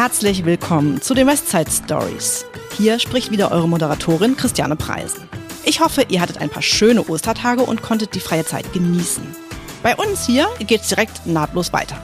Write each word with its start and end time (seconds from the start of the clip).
Herzlich 0.00 0.44
willkommen 0.44 1.02
zu 1.02 1.12
den 1.12 1.26
Westside 1.26 1.68
Stories. 1.68 2.46
Hier 2.76 3.00
spricht 3.00 3.32
wieder 3.32 3.50
eure 3.50 3.68
Moderatorin 3.68 4.36
Christiane 4.36 4.76
Preisen. 4.76 5.28
Ich 5.64 5.80
hoffe, 5.80 6.06
ihr 6.08 6.20
hattet 6.20 6.38
ein 6.38 6.50
paar 6.50 6.62
schöne 6.62 7.02
Ostertage 7.08 7.62
und 7.62 7.82
konntet 7.82 8.14
die 8.14 8.20
freie 8.20 8.44
Zeit 8.44 8.72
genießen. 8.72 9.24
Bei 9.82 9.96
uns 9.96 10.24
hier 10.24 10.46
geht's 10.60 10.86
direkt 10.86 11.26
nahtlos 11.26 11.72
weiter. 11.72 11.96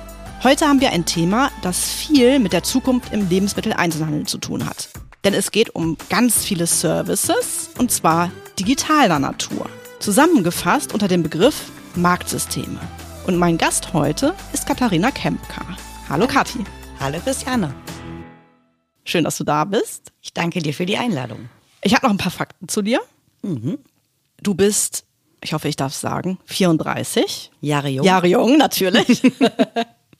Heute 0.43 0.67
haben 0.67 0.81
wir 0.81 0.91
ein 0.91 1.07
Thema, 1.07 1.53
das 1.63 1.89
viel 1.89 2.41
mit 2.41 2.53
der 2.53 2.65
Zukunft 2.65 3.13
im 3.13 3.29
Lebensmitteleinzelhandel 3.29 4.27
zu 4.27 4.39
tun 4.39 4.67
hat. 4.67 4.89
Denn 5.23 5.33
es 5.33 5.53
geht 5.53 5.73
um 5.77 5.97
ganz 6.11 6.45
viele 6.45 6.67
Services 6.67 7.71
und 7.79 7.93
zwar 7.93 8.33
digitaler 8.59 9.21
Natur. 9.21 9.69
Zusammengefasst 10.01 10.93
unter 10.93 11.07
dem 11.07 11.23
Begriff 11.23 11.71
Marktsysteme. 11.95 12.81
Und 13.29 13.37
mein 13.37 13.57
Gast 13.57 13.93
heute 13.93 14.35
ist 14.53 14.67
Katharina 14.67 15.13
Kempka. 15.13 15.65
Hallo 16.09 16.27
Kathi. 16.27 16.65
Hallo 17.01 17.19
Christiane. 17.21 17.75
Schön, 19.05 19.25
dass 19.25 19.37
du 19.37 19.45
da 19.45 19.65
bist. 19.65 20.13
Ich 20.23 20.33
danke 20.33 20.61
dir 20.61 20.73
für 20.73 20.87
die 20.87 20.97
Einladung. 20.97 21.49
Ich 21.83 21.95
habe 21.95 22.07
noch 22.07 22.13
ein 22.13 22.19
paar 22.19 22.33
Fakten 22.33 22.69
zu 22.69 22.83
dir. 22.83 23.01
Mhm. 23.43 23.79
Du 24.43 24.55
bist, 24.55 25.05
ich 25.43 25.53
hoffe, 25.53 25.69
ich 25.69 25.77
darf 25.77 25.93
es 25.93 26.01
sagen, 26.01 26.39
34. 26.47 27.51
Jahre 27.61 27.89
jung. 27.89 28.07
Jahre 28.07 28.27
jung, 28.27 28.57
natürlich. 28.57 29.23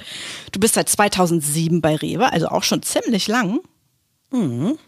du 0.53 0.61
bist 0.61 0.75
seit 0.75 0.89
2007 0.89 1.81
bei 1.81 1.97
Rewe, 1.97 2.31
also 2.33 2.49
auch 2.49 2.63
schon 2.63 2.83
ziemlich 2.83 3.29
lang. 3.29 3.61
Mhm. 4.31 4.79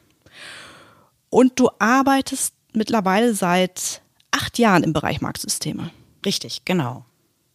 Und 1.30 1.58
du 1.58 1.70
arbeitest 1.78 2.54
mittlerweile 2.72 3.34
seit 3.34 4.02
acht 4.30 4.58
Jahren 4.58 4.82
im 4.82 4.92
Bereich 4.92 5.20
Marktsysteme. 5.20 5.90
Richtig, 6.24 6.62
genau. 6.64 7.04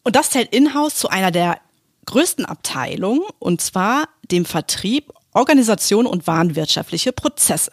Und 0.03 0.15
das 0.15 0.31
zählt 0.31 0.53
in-house 0.53 0.95
zu 0.95 1.09
einer 1.09 1.31
der 1.31 1.59
größten 2.05 2.45
Abteilungen, 2.45 3.21
und 3.39 3.61
zwar 3.61 4.07
dem 4.31 4.45
Vertrieb, 4.45 5.11
Organisation 5.33 6.05
und 6.05 6.27
warenwirtschaftliche 6.27 7.11
Prozesse. 7.11 7.71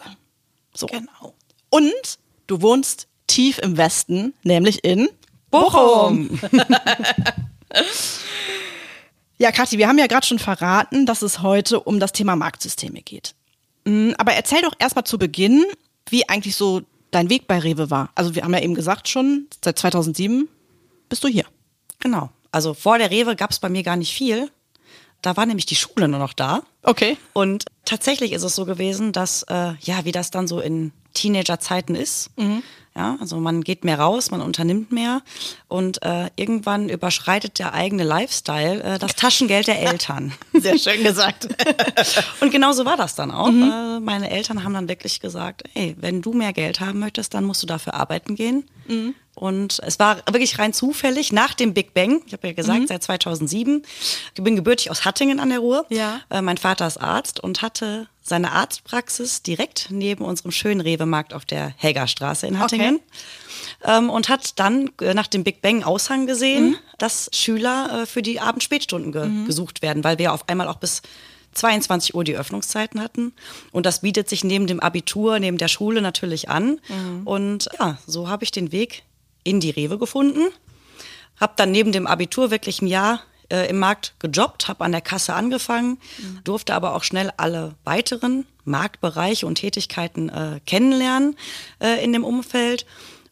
So. 0.73 0.87
Genau. 0.87 1.33
Und 1.69 2.19
du 2.47 2.61
wohnst 2.61 3.07
tief 3.27 3.59
im 3.59 3.77
Westen, 3.77 4.33
nämlich 4.43 4.83
in 4.83 5.09
Bochum. 5.51 6.39
ja, 9.37 9.51
Kathi, 9.51 9.77
wir 9.77 9.87
haben 9.87 9.97
ja 9.97 10.07
gerade 10.07 10.25
schon 10.25 10.39
verraten, 10.39 11.05
dass 11.05 11.21
es 11.21 11.41
heute 11.41 11.79
um 11.79 11.99
das 11.99 12.11
Thema 12.11 12.35
Marktsysteme 12.35 13.01
geht. 13.01 13.35
Mm, 13.85 14.11
aber 14.17 14.33
erzähl 14.33 14.61
doch 14.61 14.73
erstmal 14.79 15.05
zu 15.05 15.17
Beginn, 15.17 15.65
wie 16.09 16.27
eigentlich 16.27 16.55
so 16.55 16.81
dein 17.11 17.29
Weg 17.29 17.47
bei 17.47 17.59
Rewe 17.59 17.89
war. 17.89 18.09
Also 18.15 18.35
wir 18.35 18.43
haben 18.43 18.53
ja 18.53 18.61
eben 18.61 18.75
gesagt 18.75 19.07
schon, 19.07 19.47
seit 19.63 19.79
2007 19.79 20.47
bist 21.07 21.23
du 21.23 21.27
hier. 21.27 21.45
Genau. 21.99 22.29
Also 22.51 22.73
vor 22.73 22.97
der 22.97 23.11
Rewe 23.11 23.35
gab 23.35 23.51
es 23.51 23.59
bei 23.59 23.69
mir 23.69 23.83
gar 23.83 23.95
nicht 23.95 24.13
viel. 24.13 24.49
Da 25.21 25.35
war 25.35 25.45
nämlich 25.45 25.65
die 25.65 25.75
Schule 25.75 26.07
nur 26.07 26.19
noch 26.19 26.33
da. 26.33 26.61
Okay. 26.83 27.17
Und 27.33 27.65
tatsächlich 27.85 28.31
ist 28.31 28.43
es 28.43 28.55
so 28.55 28.65
gewesen, 28.65 29.11
dass, 29.11 29.43
äh, 29.43 29.73
ja, 29.81 30.05
wie 30.05 30.11
das 30.11 30.31
dann 30.31 30.47
so 30.47 30.59
in 30.59 30.91
Teenagerzeiten 31.13 31.95
ist. 31.95 32.29
Mhm. 32.37 32.63
Ja, 32.95 33.17
also 33.21 33.37
man 33.37 33.63
geht 33.63 33.85
mehr 33.85 33.99
raus, 33.99 34.31
man 34.31 34.41
unternimmt 34.41 34.91
mehr 34.91 35.21
und 35.67 36.01
äh, 36.01 36.29
irgendwann 36.35 36.89
überschreitet 36.89 37.59
der 37.59 37.73
eigene 37.73 38.03
Lifestyle 38.03 38.83
äh, 38.83 38.99
das 38.99 39.15
Taschengeld 39.15 39.67
der 39.67 39.79
Eltern. 39.81 40.33
Sehr 40.53 40.77
schön 40.77 41.03
gesagt. 41.03 41.47
und 42.41 42.51
genau 42.51 42.73
so 42.73 42.85
war 42.85 42.97
das 42.97 43.15
dann 43.15 43.31
auch. 43.31 43.51
Mhm. 43.51 43.71
Äh, 43.71 43.99
meine 43.99 44.29
Eltern 44.29 44.63
haben 44.63 44.73
dann 44.73 44.89
wirklich 44.89 45.19
gesagt, 45.19 45.63
ey, 45.75 45.95
wenn 45.99 46.21
du 46.21 46.33
mehr 46.33 46.51
Geld 46.51 46.79
haben 46.79 46.99
möchtest, 46.99 47.33
dann 47.33 47.45
musst 47.45 47.61
du 47.63 47.67
dafür 47.67 47.93
arbeiten 47.93 48.35
gehen. 48.35 48.65
Mhm. 48.87 49.15
Und 49.39 49.79
es 49.85 49.99
war 49.99 50.17
wirklich 50.29 50.59
rein 50.59 50.73
zufällig 50.73 51.31
nach 51.31 51.53
dem 51.53 51.73
Big 51.73 51.93
Bang. 51.93 52.21
Ich 52.25 52.33
habe 52.33 52.47
ja 52.47 52.53
gesagt, 52.53 52.81
mhm. 52.81 52.87
seit 52.87 53.03
2007. 53.03 53.83
Ich 54.35 54.43
bin 54.43 54.57
gebürtig 54.57 54.91
aus 54.91 55.05
Hattingen 55.05 55.39
an 55.39 55.47
der 55.47 55.59
Ruhr. 55.59 55.85
Ja. 55.87 56.19
Äh, 56.29 56.41
mein 56.41 56.57
Vater 56.57 56.85
ist 56.85 56.97
Arzt 56.97 57.39
und 57.39 57.61
hatte 57.61 58.07
seine 58.21 58.51
Arztpraxis 58.51 59.41
direkt 59.41 59.87
neben 59.91 60.25
unserem 60.25 60.51
schönen 60.51 60.81
Rewe-Markt 60.81 61.33
auf 61.33 61.45
der 61.45 61.73
Hägerstraße 61.77 62.47
in 62.47 62.59
Hattingen. 62.59 62.95
Okay. 62.95 63.97
Ähm, 63.97 64.09
und 64.09 64.27
hat 64.27 64.59
dann 64.59 64.91
äh, 64.99 65.13
nach 65.13 65.27
dem 65.27 65.45
Big 65.45 65.61
Bang 65.61 65.83
Aushang 65.83 66.27
gesehen, 66.27 66.71
mhm. 66.71 66.77
dass 66.97 67.29
Schüler 67.31 68.01
äh, 68.01 68.05
für 68.05 68.21
die 68.21 68.41
Abendspätstunden 68.41 69.13
ge 69.13 69.25
mhm. 69.25 69.45
gesucht 69.45 69.81
werden, 69.81 70.03
weil 70.03 70.17
wir 70.17 70.33
auf 70.33 70.49
einmal 70.49 70.67
auch 70.67 70.75
bis 70.75 71.01
22 71.53 72.13
Uhr 72.13 72.25
die 72.25 72.35
Öffnungszeiten 72.35 73.01
hatten. 73.01 73.31
Und 73.71 73.85
das 73.85 74.01
bietet 74.01 74.27
sich 74.27 74.43
neben 74.43 74.67
dem 74.67 74.81
Abitur, 74.81 75.39
neben 75.39 75.57
der 75.57 75.69
Schule 75.69 76.01
natürlich 76.01 76.49
an. 76.49 76.81
Mhm. 76.89 77.25
Und 77.25 77.69
ja, 77.79 77.97
so 78.05 78.27
habe 78.27 78.43
ich 78.43 78.51
den 78.51 78.73
Weg 78.73 79.03
in 79.43 79.59
die 79.59 79.69
Rewe 79.69 79.97
gefunden. 79.97 80.47
Habe 81.39 81.53
dann 81.55 81.71
neben 81.71 81.91
dem 81.91 82.07
Abitur 82.07 82.51
wirklich 82.51 82.81
ein 82.81 82.87
Jahr 82.87 83.21
äh, 83.49 83.69
im 83.69 83.79
Markt 83.79 84.13
gejobbt, 84.19 84.67
habe 84.67 84.83
an 84.83 84.91
der 84.91 85.01
Kasse 85.01 85.33
angefangen, 85.33 85.97
mhm. 86.17 86.39
durfte 86.43 86.73
aber 86.73 86.95
auch 86.95 87.03
schnell 87.03 87.31
alle 87.37 87.75
weiteren 87.83 88.45
Marktbereiche 88.65 89.47
und 89.47 89.55
Tätigkeiten 89.55 90.29
äh, 90.29 90.59
kennenlernen 90.65 91.35
äh, 91.79 92.03
in 92.03 92.13
dem 92.13 92.23
Umfeld. 92.23 92.85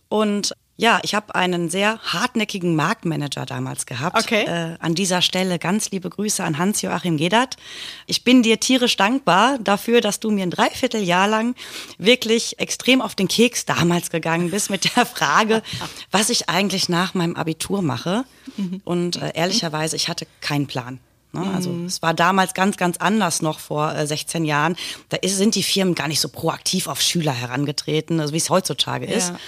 Und 0.09 0.53
ja, 0.79 0.99
ich 1.01 1.15
habe 1.15 1.33
einen 1.33 1.69
sehr 1.69 1.99
hartnäckigen 1.99 2.75
Marktmanager 2.75 3.47
damals 3.47 3.87
gehabt. 3.87 4.15
Okay. 4.15 4.43
Äh, 4.43 4.77
an 4.79 4.93
dieser 4.93 5.23
Stelle 5.23 5.57
ganz 5.57 5.89
liebe 5.89 6.07
Grüße 6.07 6.43
an 6.43 6.59
Hans-Joachim 6.59 7.17
Gedert. 7.17 7.57
Ich 8.05 8.23
bin 8.23 8.43
dir 8.43 8.59
tierisch 8.59 8.95
dankbar 8.95 9.57
dafür, 9.57 10.01
dass 10.01 10.19
du 10.19 10.29
mir 10.29 10.43
ein 10.43 10.51
Dreivierteljahr 10.51 11.27
lang 11.27 11.55
wirklich 11.97 12.59
extrem 12.59 13.01
auf 13.01 13.15
den 13.15 13.27
Keks 13.27 13.65
damals 13.65 14.11
gegangen 14.11 14.51
bist 14.51 14.69
mit 14.69 14.95
der 14.95 15.07
Frage, 15.07 15.63
was 16.11 16.29
ich 16.29 16.47
eigentlich 16.47 16.89
nach 16.89 17.15
meinem 17.15 17.35
Abitur 17.35 17.81
mache. 17.81 18.25
Mhm. 18.55 18.81
Und 18.85 19.15
äh, 19.19 19.31
ehrlicherweise, 19.33 19.95
ich 19.95 20.09
hatte 20.09 20.27
keinen 20.41 20.67
Plan. 20.67 20.99
Ne? 21.33 21.51
Also 21.53 21.71
mhm. 21.71 21.85
es 21.85 22.01
war 22.01 22.13
damals 22.13 22.53
ganz, 22.53 22.77
ganz 22.77 22.97
anders 22.97 23.41
noch 23.41 23.59
vor 23.59 23.93
äh, 23.95 24.07
16 24.07 24.45
Jahren. 24.45 24.75
Da 25.09 25.17
ist, 25.17 25.37
sind 25.37 25.55
die 25.55 25.63
Firmen 25.63 25.95
gar 25.95 26.07
nicht 26.07 26.19
so 26.19 26.29
proaktiv 26.29 26.87
auf 26.87 27.01
Schüler 27.01 27.33
herangetreten, 27.33 28.19
also 28.19 28.33
wie 28.33 28.37
es 28.37 28.49
heutzutage 28.49 29.05
ist. 29.05 29.29
Ja. 29.29 29.39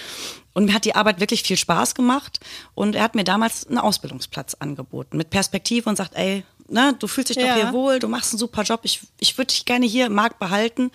Und 0.52 0.64
mir 0.66 0.74
hat 0.74 0.84
die 0.84 0.94
Arbeit 0.94 1.20
wirklich 1.20 1.42
viel 1.42 1.56
Spaß 1.56 1.94
gemacht. 1.94 2.40
Und 2.74 2.94
er 2.94 3.04
hat 3.04 3.14
mir 3.14 3.24
damals 3.24 3.66
einen 3.66 3.78
Ausbildungsplatz 3.78 4.54
angeboten 4.54 5.16
mit 5.16 5.30
Perspektive 5.30 5.88
und 5.88 5.96
sagt, 5.96 6.16
ey, 6.16 6.44
ne, 6.68 6.94
du 6.98 7.06
fühlst 7.06 7.30
dich 7.30 7.36
ja. 7.36 7.54
doch 7.54 7.62
hier 7.62 7.72
wohl, 7.72 7.98
du 7.98 8.08
machst 8.08 8.32
einen 8.32 8.38
super 8.38 8.62
Job. 8.62 8.80
Ich, 8.84 9.00
ich 9.18 9.36
würde 9.38 9.48
dich 9.48 9.64
gerne 9.64 9.86
hier 9.86 10.06
im 10.06 10.14
Markt 10.14 10.38
behalten 10.38 10.90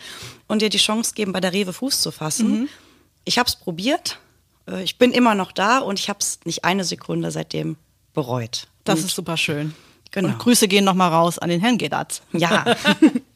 und 0.47 0.61
dir 0.61 0.69
die 0.69 0.77
Chance 0.77 1.13
geben, 1.13 1.33
bei 1.33 1.39
der 1.39 1.53
Rewe 1.53 1.73
Fuß 1.73 2.01
zu 2.01 2.11
fassen. 2.11 2.61
Mhm. 2.61 2.69
Ich 3.23 3.37
habe 3.39 3.47
es 3.47 3.55
probiert. 3.55 4.19
Äh, 4.67 4.83
ich 4.83 4.97
bin 4.97 5.11
immer 5.11 5.35
noch 5.35 5.51
da 5.51 5.79
und 5.79 5.99
ich 5.99 6.09
habe 6.09 6.19
es 6.19 6.39
nicht 6.45 6.65
eine 6.65 6.83
Sekunde 6.83 7.31
seitdem 7.31 7.77
bereut. 8.13 8.67
Das 8.83 8.99
und 8.99 9.05
ist 9.05 9.15
super 9.15 9.37
schön. 9.37 9.73
Genau. 10.11 10.29
Und 10.29 10.39
Grüße 10.39 10.67
gehen 10.67 10.85
nochmal 10.85 11.11
raus 11.11 11.39
an 11.39 11.49
den 11.49 11.59
Herrn 11.59 11.77
Gedat. 11.77 12.21
Ja. 12.31 12.65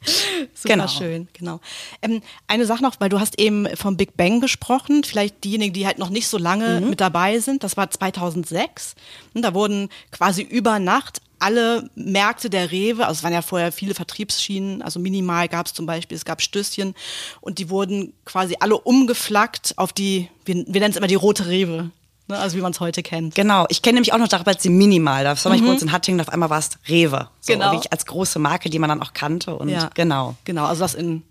Super 0.54 0.76
genau. 0.76 0.88
schön, 0.88 1.28
genau. 1.34 1.60
Ähm, 2.02 2.22
eine 2.48 2.66
Sache 2.66 2.84
noch, 2.84 2.96
weil 3.00 3.10
du 3.10 3.20
hast 3.20 3.40
eben 3.40 3.68
vom 3.76 3.98
Big 3.98 4.16
Bang 4.16 4.40
gesprochen, 4.42 5.04
vielleicht 5.04 5.44
diejenigen, 5.44 5.74
die 5.74 5.86
halt 5.86 6.00
noch 6.00 6.10
nicht 6.10 6.28
so 6.28 6.38
lange 6.38 6.82
mhm. 6.82 6.90
mit 6.90 7.02
dabei 7.02 7.40
sind, 7.40 7.64
das 7.64 7.78
war 7.78 7.90
2006. 7.90 8.96
Und 9.34 9.42
da 9.42 9.54
wurden 9.54 9.90
quasi 10.12 10.42
über 10.42 10.80
Nacht 10.80 11.22
alle 11.40 11.90
Märkte 11.96 12.50
der 12.50 12.72
Rewe, 12.72 13.08
also 13.08 13.20
es 13.20 13.24
waren 13.24 13.34
ja 13.34 13.42
vorher 13.42 13.72
viele 13.72 13.96
Vertriebsschienen, 13.96 14.82
also 14.82 15.00
minimal 15.00 15.48
gab 15.48 15.68
es 15.68 15.74
zum 15.74 15.86
Beispiel, 15.86 16.18
es 16.18 16.26
gab 16.26 16.42
Stößchen 16.42 16.94
und 17.42 17.60
die 17.60 17.70
wurden 17.70 18.14
quasi 18.26 18.58
alle 18.60 18.78
umgeflaggt 18.78 19.74
auf 19.78 19.94
die, 19.94 20.30
wir, 20.46 20.56
wir 20.56 20.82
nennen 20.82 20.92
es 20.92 20.98
immer 20.98 21.08
die 21.08 21.16
rote 21.16 21.48
Rewe. 21.48 21.92
Ne, 22.30 22.38
also 22.38 22.56
wie 22.56 22.62
man 22.62 22.72
es 22.72 22.80
heute 22.80 23.02
kennt. 23.02 23.34
Genau, 23.34 23.66
ich 23.70 23.82
kenne 23.82 23.96
nämlich 23.96 24.14
auch 24.14 24.20
noch 24.20 24.28
die 24.28 24.70
Minimal. 24.70 25.24
Da 25.24 25.44
war 25.44 25.52
mhm. 25.52 25.58
ich 25.58 25.66
bei 25.66 25.72
uns 25.72 25.82
in 25.82 25.92
Hattingen, 25.92 26.22
auf 26.22 26.30
einmal 26.30 26.52
war 26.52 26.60
es 26.60 26.70
Rewe. 26.88 27.28
So, 27.42 27.54
genau. 27.54 27.72
Wirklich 27.72 27.92
als 27.92 28.06
große 28.06 28.38
Marke, 28.38 28.70
die 28.70 28.78
man 28.78 28.88
dann 28.88 29.02
auch 29.02 29.14
kannte. 29.14 29.56
Und 29.56 29.70
ja. 29.70 29.90
genau. 29.96 30.36
Genau, 30.46 30.66
also 30.66 30.82
das 30.82 30.94
in, 30.94 31.24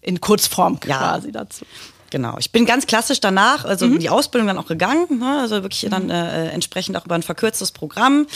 in 0.00 0.20
Kurzform 0.20 0.80
quasi 0.80 1.28
ja. 1.28 1.32
dazu. 1.32 1.64
Genau. 2.10 2.36
Ich 2.40 2.50
bin 2.50 2.66
ganz 2.66 2.88
klassisch 2.88 3.20
danach, 3.20 3.64
also 3.64 3.86
mhm. 3.86 4.00
die 4.00 4.10
Ausbildung 4.10 4.48
dann 4.48 4.58
auch 4.58 4.66
gegangen, 4.66 5.20
ne? 5.20 5.38
also 5.40 5.62
wirklich 5.62 5.84
mhm. 5.84 5.90
dann 5.90 6.10
äh, 6.10 6.48
entsprechend 6.48 6.96
auch 6.96 7.04
über 7.04 7.14
ein 7.14 7.22
verkürztes 7.22 7.70
Programm 7.70 8.26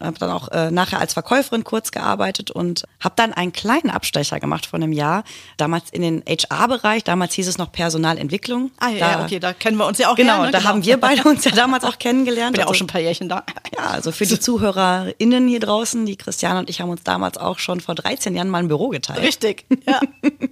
habe 0.00 0.18
dann 0.18 0.30
auch 0.30 0.48
äh, 0.48 0.70
nachher 0.70 1.00
als 1.00 1.14
Verkäuferin 1.14 1.64
kurz 1.64 1.90
gearbeitet 1.90 2.50
und 2.50 2.84
habe 3.00 3.14
dann 3.16 3.32
einen 3.32 3.52
kleinen 3.52 3.90
Abstecher 3.90 4.40
gemacht 4.40 4.66
von 4.66 4.82
einem 4.82 4.92
Jahr, 4.92 5.24
damals 5.56 5.90
in 5.90 6.02
den 6.02 6.22
HR-Bereich, 6.26 7.04
damals 7.04 7.34
hieß 7.34 7.48
es 7.48 7.58
noch 7.58 7.72
Personalentwicklung. 7.72 8.70
Ah 8.78 8.88
ja, 8.88 9.18
da, 9.18 9.24
okay, 9.24 9.38
da 9.38 9.52
kennen 9.52 9.76
wir 9.76 9.86
uns 9.86 9.98
ja 9.98 10.10
auch 10.10 10.16
Genau, 10.16 10.44
ne? 10.44 10.50
da 10.50 10.58
genau. 10.58 10.70
haben 10.70 10.84
wir 10.84 10.98
beide 10.98 11.24
uns 11.24 11.44
ja 11.44 11.50
damals 11.50 11.84
auch 11.84 11.98
kennengelernt. 11.98 12.52
Bin 12.52 12.60
ja 12.60 12.66
also, 12.66 12.72
auch 12.72 12.78
schon 12.78 12.86
ein 12.86 12.90
paar 12.90 13.00
Jährchen 13.00 13.28
da. 13.28 13.44
Ja, 13.76 13.86
also 13.86 14.12
für 14.12 14.26
die 14.26 14.38
ZuhörerInnen 14.38 15.48
hier 15.48 15.60
draußen, 15.60 16.06
die 16.06 16.16
Christiane 16.16 16.60
und 16.60 16.70
ich 16.70 16.80
haben 16.80 16.90
uns 16.90 17.02
damals 17.02 17.38
auch 17.38 17.58
schon 17.58 17.80
vor 17.80 17.94
13 17.94 18.34
Jahren 18.34 18.48
mal 18.48 18.58
ein 18.58 18.68
Büro 18.68 18.88
geteilt. 18.88 19.20
Richtig, 19.20 19.66
ja. 19.86 20.00
genau. 20.22 20.48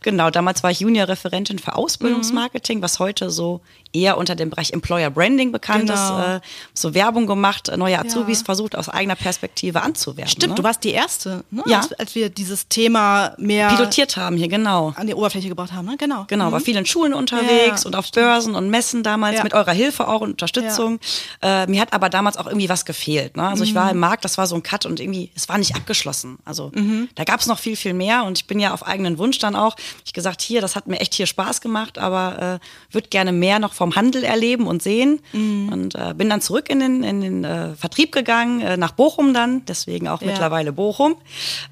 genau, 0.00 0.30
damals 0.30 0.62
war 0.62 0.70
ich 0.70 0.80
Junior-Referentin 0.80 1.58
für 1.58 1.74
Ausbildungsmarketing, 1.74 2.78
mhm. 2.78 2.82
was 2.82 2.98
heute 2.98 3.30
so 3.30 3.60
eher 3.96 4.18
unter 4.18 4.34
dem 4.34 4.50
Bereich 4.50 4.72
Employer 4.72 5.10
Branding 5.10 5.52
bekannt 5.52 5.88
Genau. 5.88 5.94
ist, 6.18 6.26
äh, 6.28 6.40
so 6.74 6.94
Werbung 6.94 7.26
gemacht, 7.26 7.70
neue 7.76 7.98
Azubis 7.98 8.42
versucht 8.42 8.76
aus 8.76 8.88
eigener 8.88 9.16
Perspektive 9.16 9.82
anzuwerben. 9.82 10.30
Stimmt, 10.30 10.50
ne? 10.50 10.54
du 10.56 10.62
warst 10.62 10.84
die 10.84 10.90
Erste, 10.92 11.44
ne? 11.50 11.62
Ja. 11.66 11.78
als, 11.78 11.92
als 11.94 12.14
wir 12.14 12.28
dieses 12.30 12.68
Thema 12.68 13.34
mehr 13.38 13.68
pilotiert 13.68 14.16
haben 14.16 14.36
hier, 14.36 14.48
genau. 14.48 14.92
an 14.96 15.06
die 15.06 15.14
Oberfläche 15.14 15.48
gebracht 15.48 15.72
haben. 15.72 15.86
Ne? 15.86 15.96
Genau. 15.98 16.24
Genau, 16.28 16.52
war 16.52 16.60
viel 16.60 16.76
in 16.76 16.86
Schulen 16.86 17.14
unterwegs 17.14 17.82
Ja, 17.82 17.86
und 17.86 17.96
auf 17.96 18.10
Börsen 18.12 18.54
und 18.54 18.68
Messen 18.70 19.02
damals 19.02 19.36
Ja. 19.38 19.42
mit 19.44 19.54
eurer 19.54 19.72
Hilfe 19.72 20.08
auch 20.08 20.20
und 20.20 20.30
Unterstützung. 20.30 21.00
Äh, 21.42 21.66
mir 21.66 21.80
hat 21.80 21.92
aber 21.92 22.08
damals 22.08 22.36
auch 22.36 22.46
irgendwie 22.46 22.68
was 22.68 22.84
gefehlt. 22.84 23.36
Ne? 23.36 23.46
Also 23.48 23.64
ich 23.64 23.74
war 23.74 23.90
im 23.90 23.98
Markt, 23.98 24.24
das 24.24 24.38
war 24.38 24.46
so 24.46 24.54
ein 24.54 24.62
Cut 24.62 24.86
und 24.86 25.00
irgendwie, 25.00 25.30
es 25.34 25.48
war 25.48 25.58
nicht 25.58 25.74
abgeschlossen. 25.76 26.38
Also 26.44 26.70
da 27.14 27.24
gab 27.24 27.40
es 27.40 27.46
noch 27.46 27.58
viel, 27.58 27.76
viel 27.76 27.94
mehr 27.94 28.24
und 28.24 28.38
ich 28.38 28.46
bin 28.46 28.58
ja 28.60 28.72
auf 28.74 28.86
eigenen 28.86 29.18
Wunsch 29.18 29.38
dann 29.38 29.56
auch, 29.56 29.76
ich 30.04 30.12
gesagt, 30.12 30.42
hier, 30.42 30.60
das 30.60 30.76
hat 30.76 30.86
mir 30.86 31.00
echt 31.00 31.14
hier 31.14 31.26
Spaß 31.26 31.60
gemacht, 31.60 31.98
aber 31.98 32.60
äh, 32.60 32.94
würde 32.94 33.08
gerne 33.08 33.32
mehr 33.32 33.58
noch 33.58 33.72
vom 33.72 33.85
Handel 33.94 34.24
erleben 34.24 34.66
und 34.66 34.82
sehen. 34.82 35.20
Und 35.32 35.94
äh, 35.94 36.14
bin 36.14 36.28
dann 36.28 36.40
zurück 36.40 36.68
in 36.70 36.80
den, 36.80 37.04
in 37.04 37.20
den 37.20 37.44
äh, 37.44 37.74
Vertrieb 37.76 38.10
gegangen, 38.12 38.60
äh, 38.60 38.76
nach 38.76 38.92
Bochum 38.92 39.32
dann, 39.34 39.64
deswegen 39.66 40.08
auch 40.08 40.20
Ja. 40.22 40.28
mittlerweile 40.28 40.72
Bochum. 40.72 41.14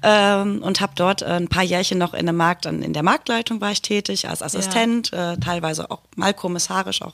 Ähm, 0.03 0.61
und 0.63 0.79
habe 0.81 0.93
dort 0.95 1.21
äh, 1.21 1.25
ein 1.25 1.47
paar 1.47 1.63
Jährchen 1.63 1.97
noch 1.97 2.13
in 2.13 2.25
der 2.25 2.33
Markt, 2.33 2.65
in 2.65 2.93
der 2.93 3.03
Marktleitung 3.03 3.59
war 3.59 3.71
ich 3.71 3.81
tätig, 3.81 4.29
als 4.29 4.41
Assistent, 4.41 5.11
äh, 5.13 5.37
teilweise 5.37 5.89
auch 5.91 6.01
mal 6.15 6.33
kommissarisch 6.33 7.01
auch 7.01 7.13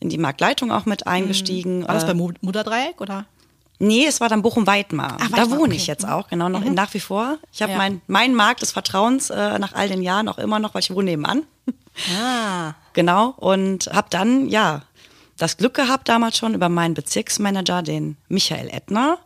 in 0.00 0.08
die 0.08 0.18
Marktleitung 0.18 0.70
auch 0.70 0.86
mit 0.86 1.06
eingestiegen. 1.06 1.86
War 1.86 1.94
das 1.94 2.04
äh, 2.04 2.08
beim 2.08 2.16
Mu- 2.18 2.32
Mutterdreieck 2.40 3.00
oder? 3.00 3.26
Nee, 3.80 4.06
es 4.06 4.20
war 4.20 4.28
dann 4.28 4.42
Bochum-Weidmar. 4.42 5.18
Da 5.36 5.50
wohne 5.50 5.62
okay. 5.62 5.76
ich 5.76 5.86
jetzt 5.86 6.04
auch, 6.04 6.26
genau, 6.28 6.48
noch 6.48 6.64
nach 6.64 6.92
wie 6.94 7.00
vor. 7.00 7.38
Ich 7.52 7.62
habe 7.62 7.72
Ja. 7.72 7.78
mein, 7.78 8.00
mein 8.08 8.34
Markt 8.34 8.62
des 8.62 8.72
Vertrauens 8.72 9.30
äh, 9.30 9.58
nach 9.60 9.72
all 9.74 9.88
den 9.88 10.02
Jahren 10.02 10.28
auch 10.28 10.38
immer 10.38 10.58
noch, 10.58 10.74
weil 10.74 10.80
ich 10.82 10.90
wohne 10.92 11.10
nebenan. 11.10 11.42
Ah. 12.20 12.74
Genau. 12.92 13.34
Und 13.36 13.88
habe 13.92 14.08
dann, 14.10 14.48
ja, 14.48 14.82
das 15.38 15.56
Glück 15.56 15.74
gehabt, 15.74 16.08
damals 16.08 16.36
schon 16.36 16.54
über 16.54 16.68
meinen 16.68 16.94
Bezirksmanager, 16.94 17.82
den 17.82 18.16
Michael 18.28 18.68
Ettner, 18.68 19.18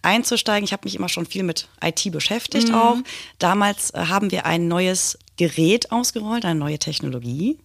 einzusteigen. 0.00 0.64
Ich 0.64 0.72
habe 0.72 0.82
mich 0.84 0.94
immer 0.94 1.08
schon 1.08 1.26
viel 1.26 1.42
mit 1.42 1.68
IT 1.82 2.10
beschäftigt 2.12 2.72
auch. 2.72 2.98
Damals 3.38 3.90
äh, 3.90 4.06
haben 4.06 4.30
wir 4.30 4.46
ein 4.46 4.68
neues 4.68 5.18
Gerät 5.36 5.90
ausgerollt, 5.90 6.44
eine 6.44 6.58
neue 6.58 6.78
Technologie. 6.78 7.58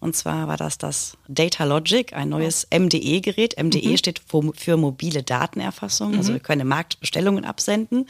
Und 0.00 0.14
zwar 0.14 0.46
war 0.46 0.56
das 0.56 0.78
das 0.78 1.16
Data 1.26 1.64
Logic, 1.64 2.12
ein 2.12 2.28
neues 2.28 2.68
MDE-Gerät. 2.72 3.60
MDE 3.60 3.98
steht 3.98 4.20
für, 4.20 4.52
für 4.54 4.76
mobile 4.76 5.24
Datenerfassung. 5.24 6.16
Also 6.16 6.32
wir 6.32 6.40
können 6.40 6.60
im 6.60 6.68
Markt 6.68 7.00
Bestellungen 7.00 7.44
absenden. 7.44 8.06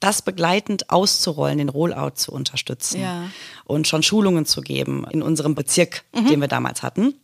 Das 0.00 0.22
begleitend 0.22 0.90
auszurollen, 0.90 1.58
den 1.58 1.68
Rollout 1.70 2.12
zu 2.16 2.32
unterstützen 2.32 3.00
Ja. 3.00 3.30
und 3.64 3.88
schon 3.88 4.02
Schulungen 4.02 4.44
zu 4.46 4.60
geben 4.60 5.06
in 5.10 5.22
unserem 5.22 5.54
Bezirk, 5.54 6.04
den 6.14 6.40
wir 6.40 6.48
damals 6.48 6.82
hatten. 6.82 7.14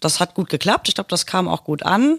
Das 0.00 0.20
hat 0.20 0.34
gut 0.34 0.48
geklappt. 0.50 0.88
Ich 0.88 0.94
glaube, 0.94 1.08
das 1.10 1.26
kam 1.26 1.48
auch 1.48 1.64
gut 1.64 1.82
an. 1.82 2.18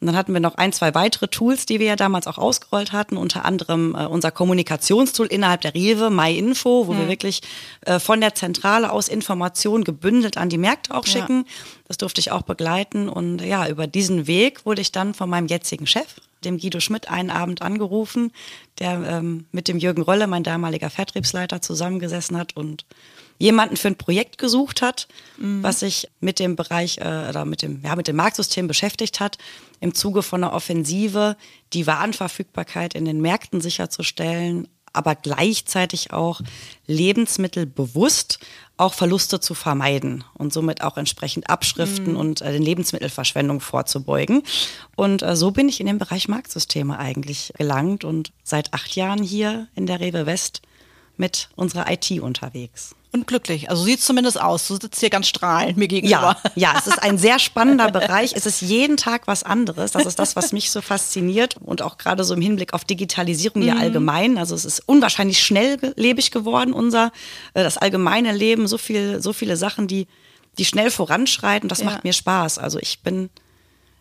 Und 0.00 0.06
dann 0.06 0.14
hatten 0.16 0.32
wir 0.32 0.38
noch 0.40 0.54
ein, 0.54 0.72
zwei 0.72 0.94
weitere 0.94 1.26
Tools, 1.26 1.66
die 1.66 1.80
wir 1.80 1.86
ja 1.88 1.96
damals 1.96 2.28
auch 2.28 2.38
ausgerollt 2.38 2.92
hatten. 2.92 3.16
Unter 3.16 3.44
anderem 3.44 3.96
äh, 3.96 4.06
unser 4.06 4.30
Kommunikationstool 4.30 5.26
innerhalb 5.26 5.62
der 5.62 5.74
Rewe, 5.74 6.08
MyInfo, 6.08 6.86
wo 6.86 6.96
wir 6.96 7.08
wirklich 7.08 7.42
äh, 7.80 7.98
von 7.98 8.20
der 8.20 8.36
Zentrale 8.36 8.92
aus 8.92 9.08
Informationen 9.08 9.82
gebündelt 9.82 10.36
an 10.36 10.50
die 10.50 10.56
Märkte 10.58 10.94
auch 10.94 11.04
Ja. 11.04 11.12
schicken. 11.14 11.44
Das 11.88 11.96
durfte 11.98 12.20
ich 12.20 12.30
auch 12.30 12.42
begleiten. 12.42 13.08
Und 13.08 13.40
ja, 13.42 13.66
über 13.68 13.88
diesen 13.88 14.28
Weg 14.28 14.64
wurde 14.64 14.80
ich 14.82 14.92
dann 14.92 15.14
von 15.14 15.28
meinem 15.28 15.48
jetzigen 15.48 15.88
Chef, 15.88 16.14
dem 16.44 16.58
Guido 16.58 16.80
Schmidt, 16.80 17.10
einen 17.10 17.30
Abend 17.30 17.62
angerufen, 17.62 18.32
der 18.78 19.02
ähm, 19.06 19.46
mit 19.52 19.68
dem 19.68 19.78
Jürgen 19.78 20.02
Rölle, 20.02 20.26
mein 20.26 20.42
damaliger 20.42 20.90
Vertriebsleiter, 20.90 21.60
zusammengesessen 21.60 22.36
hat 22.36 22.56
und 22.56 22.84
jemanden 23.38 23.76
für 23.76 23.88
ein 23.88 23.96
Projekt 23.96 24.38
gesucht 24.38 24.82
hat, 24.82 25.06
was 25.36 25.80
sich 25.80 26.08
mit 26.20 26.40
dem 26.40 26.56
Bereich 26.56 26.98
äh, 26.98 27.28
oder 27.28 27.44
mit 27.44 27.62
dem 27.62 27.80
ja 27.84 27.94
mit 27.94 28.08
dem 28.08 28.16
Marktsystem 28.16 28.66
beschäftigt 28.66 29.20
hat, 29.20 29.38
im 29.80 29.94
Zuge 29.94 30.22
von 30.22 30.42
einer 30.42 30.52
Offensive 30.52 31.36
die 31.72 31.86
Warenverfügbarkeit 31.86 32.94
in 32.94 33.04
den 33.04 33.20
Märkten 33.20 33.60
sicherzustellen, 33.60 34.66
aber 34.92 35.14
gleichzeitig 35.14 36.12
auch 36.12 36.40
Lebensmittel 36.86 37.66
bewusst 37.66 38.38
auch 38.76 38.94
Verluste 38.94 39.40
zu 39.40 39.54
vermeiden 39.54 40.24
und 40.34 40.52
somit 40.52 40.82
auch 40.82 40.96
entsprechend 40.96 41.50
Abschriften 41.50 42.14
und 42.16 42.40
äh, 42.42 42.52
den 42.52 42.62
Lebensmittelverschwendung 42.62 43.60
vorzubeugen. 43.60 44.42
Und 44.94 45.22
äh, 45.22 45.36
so 45.36 45.50
bin 45.50 45.68
ich 45.68 45.80
in 45.80 45.86
den 45.86 45.98
Bereich 45.98 46.28
Marktsysteme 46.28 46.98
eigentlich 46.98 47.52
gelangt 47.58 48.04
und 48.04 48.32
seit 48.44 48.72
acht 48.72 48.94
Jahren 48.94 49.22
hier 49.22 49.66
in 49.74 49.86
der 49.86 50.00
Rewe 50.00 50.26
West 50.26 50.62
mit 51.16 51.50
unserer 51.56 51.90
IT 51.90 52.10
unterwegs. 52.20 52.94
Und 53.10 53.26
glücklich. 53.26 53.70
Also 53.70 53.84
sieht 53.84 54.02
zumindest 54.02 54.38
aus. 54.40 54.68
Du 54.68 54.74
sitzt 54.74 55.00
hier 55.00 55.08
ganz 55.08 55.28
strahlend 55.28 55.78
mir 55.78 55.88
gegenüber. 55.88 56.36
Ja, 56.54 56.72
ja, 56.72 56.74
es 56.78 56.86
ist 56.86 57.02
ein 57.02 57.16
sehr 57.16 57.38
spannender 57.38 57.90
Bereich. 57.90 58.34
Es 58.34 58.44
ist 58.44 58.60
jeden 58.60 58.98
Tag 58.98 59.26
was 59.26 59.44
anderes. 59.44 59.92
Das 59.92 60.04
ist 60.04 60.18
das, 60.18 60.36
was 60.36 60.52
mich 60.52 60.70
so 60.70 60.82
fasziniert 60.82 61.56
und 61.56 61.80
auch 61.80 61.96
gerade 61.96 62.22
so 62.22 62.34
im 62.34 62.42
Hinblick 62.42 62.74
auf 62.74 62.84
Digitalisierung 62.84 63.62
ja 63.62 63.76
allgemein. 63.76 64.36
Also 64.36 64.54
es 64.54 64.66
ist 64.66 64.80
unwahrscheinlich 64.86 65.38
schnelllebig 65.42 66.30
geworden, 66.32 66.74
unser, 66.74 67.10
äh, 67.54 67.62
das 67.62 67.78
allgemeine 67.78 68.32
Leben. 68.32 68.68
So 68.68 68.76
viel, 68.76 69.22
so 69.22 69.32
viele 69.32 69.56
Sachen, 69.56 69.88
die, 69.88 70.06
die 70.58 70.66
schnell 70.66 70.90
voranschreiten. 70.90 71.68
Das 71.70 71.78
Ja. 71.78 71.86
macht 71.86 72.04
mir 72.04 72.12
Spaß. 72.12 72.58
Also 72.58 72.78
ich 72.78 73.00
bin, 73.02 73.30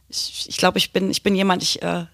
ich, 0.10 0.48
ich 0.50 0.58
glaube, 0.58 0.80
ich 0.80 0.92
bin, 0.92 1.10
ich 1.12 1.24
bin 1.24 1.34
jemand, 1.34 1.64
ich 1.64 1.82
äh, 1.82 2.06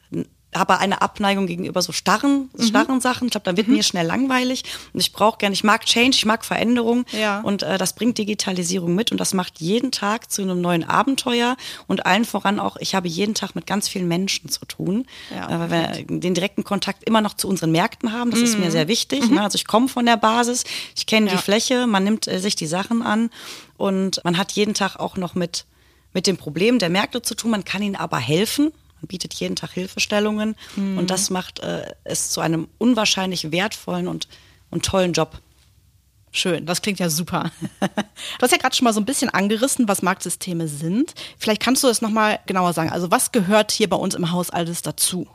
habe 0.55 0.79
eine 0.79 1.01
Abneigung 1.01 1.47
gegenüber 1.47 1.81
so 1.81 1.91
starren, 1.91 2.49
Mhm. 2.57 2.63
starren 2.63 3.01
Sachen. 3.01 3.25
Ich 3.27 3.31
glaube, 3.31 3.45
dann 3.45 3.57
wird 3.57 3.67
mir 3.67 3.83
schnell 3.83 4.05
langweilig. 4.05 4.63
Und 4.93 4.99
ich 4.99 5.11
brauche 5.13 5.37
gerne, 5.37 5.53
ich 5.53 5.63
mag 5.63 5.85
Change, 5.85 6.11
ich 6.17 6.25
mag 6.25 6.45
Veränderung. 6.45 7.05
Ja. 7.11 7.41
Und 7.41 7.63
äh, 7.63 7.77
das 7.77 7.93
bringt 7.93 8.17
Digitalisierung 8.17 8.95
mit 8.95 9.11
und 9.11 9.19
das 9.19 9.33
macht 9.33 9.59
jeden 9.61 9.91
Tag 9.91 10.31
zu 10.31 10.41
einem 10.41 10.61
neuen 10.61 10.83
Abenteuer 10.83 11.57
und 11.87 12.05
allen 12.05 12.25
voran 12.25 12.59
auch, 12.59 12.77
ich 12.77 12.95
habe 12.95 13.07
jeden 13.07 13.33
Tag 13.33 13.55
mit 13.55 13.65
ganz 13.67 13.87
vielen 13.87 14.07
Menschen 14.07 14.49
zu 14.49 14.65
tun, 14.65 15.05
Ja, 15.33 15.49
äh, 15.49 15.59
weil 15.59 15.71
wir 15.71 16.05
den 16.19 16.33
direkten 16.33 16.63
Kontakt 16.63 17.03
immer 17.03 17.21
noch 17.21 17.33
zu 17.35 17.47
unseren 17.47 17.71
Märkten 17.71 18.11
haben. 18.11 18.31
Das 18.31 18.39
ist 18.41 18.57
mir 18.59 18.71
sehr 18.71 18.87
wichtig. 18.87 19.27
Mhm. 19.29 19.35
Ne? 19.35 19.41
Also 19.41 19.55
ich 19.55 19.67
komme 19.67 19.87
von 19.87 20.05
der 20.05 20.17
Basis, 20.17 20.63
ich 20.95 21.05
kenne 21.05 21.27
Ja. 21.29 21.33
die 21.35 21.41
Fläche, 21.41 21.87
man 21.87 22.03
nimmt 22.03 22.27
äh, 22.27 22.39
sich 22.39 22.55
die 22.55 22.67
Sachen 22.67 23.01
an 23.01 23.29
und 23.77 24.23
man 24.23 24.37
hat 24.37 24.51
jeden 24.53 24.73
Tag 24.73 24.97
auch 24.97 25.17
noch 25.17 25.35
mit, 25.35 25.65
mit 26.13 26.27
dem 26.27 26.37
Problem 26.37 26.79
der 26.79 26.89
Märkte 26.89 27.21
zu 27.21 27.35
tun. 27.35 27.51
Man 27.51 27.63
kann 27.65 27.81
ihnen 27.81 27.95
aber 27.95 28.17
helfen. 28.17 28.71
Bietet 29.07 29.33
jeden 29.35 29.55
Tag 29.55 29.71
Hilfestellungen 29.71 30.55
Mhm. 30.75 30.97
und 30.97 31.09
das 31.09 31.29
macht 31.29 31.59
äh, 31.59 31.91
es 32.03 32.29
zu 32.29 32.41
einem 32.41 32.67
unwahrscheinlich 32.77 33.51
wertvollen 33.51 34.07
und, 34.07 34.27
und 34.71 34.85
tollen 34.85 35.13
Job. 35.13 35.39
Schön, 36.35 36.65
das 36.65 36.81
klingt 36.81 36.99
ja 36.99 37.09
super. 37.09 37.51
Du 38.39 38.41
hast 38.41 38.51
ja 38.51 38.57
gerade 38.57 38.75
schon 38.75 38.85
mal 38.85 38.93
so 38.93 38.99
ein 38.99 39.05
bisschen 39.05 39.29
angerissen, 39.29 39.87
was 39.87 40.01
Marktsysteme 40.01 40.67
sind. 40.67 41.13
Vielleicht 41.37 41.61
kannst 41.61 41.83
du 41.83 41.87
das 41.87 42.01
nochmal 42.01 42.39
genauer 42.47 42.73
sagen. 42.73 42.89
Also 42.89 43.11
was 43.11 43.31
gehört 43.31 43.71
hier 43.71 43.87
bei 43.89 43.95
uns 43.97 44.15
im 44.15 44.31
Haus 44.31 44.49
alles 44.49 44.81
dazu? 44.81 45.27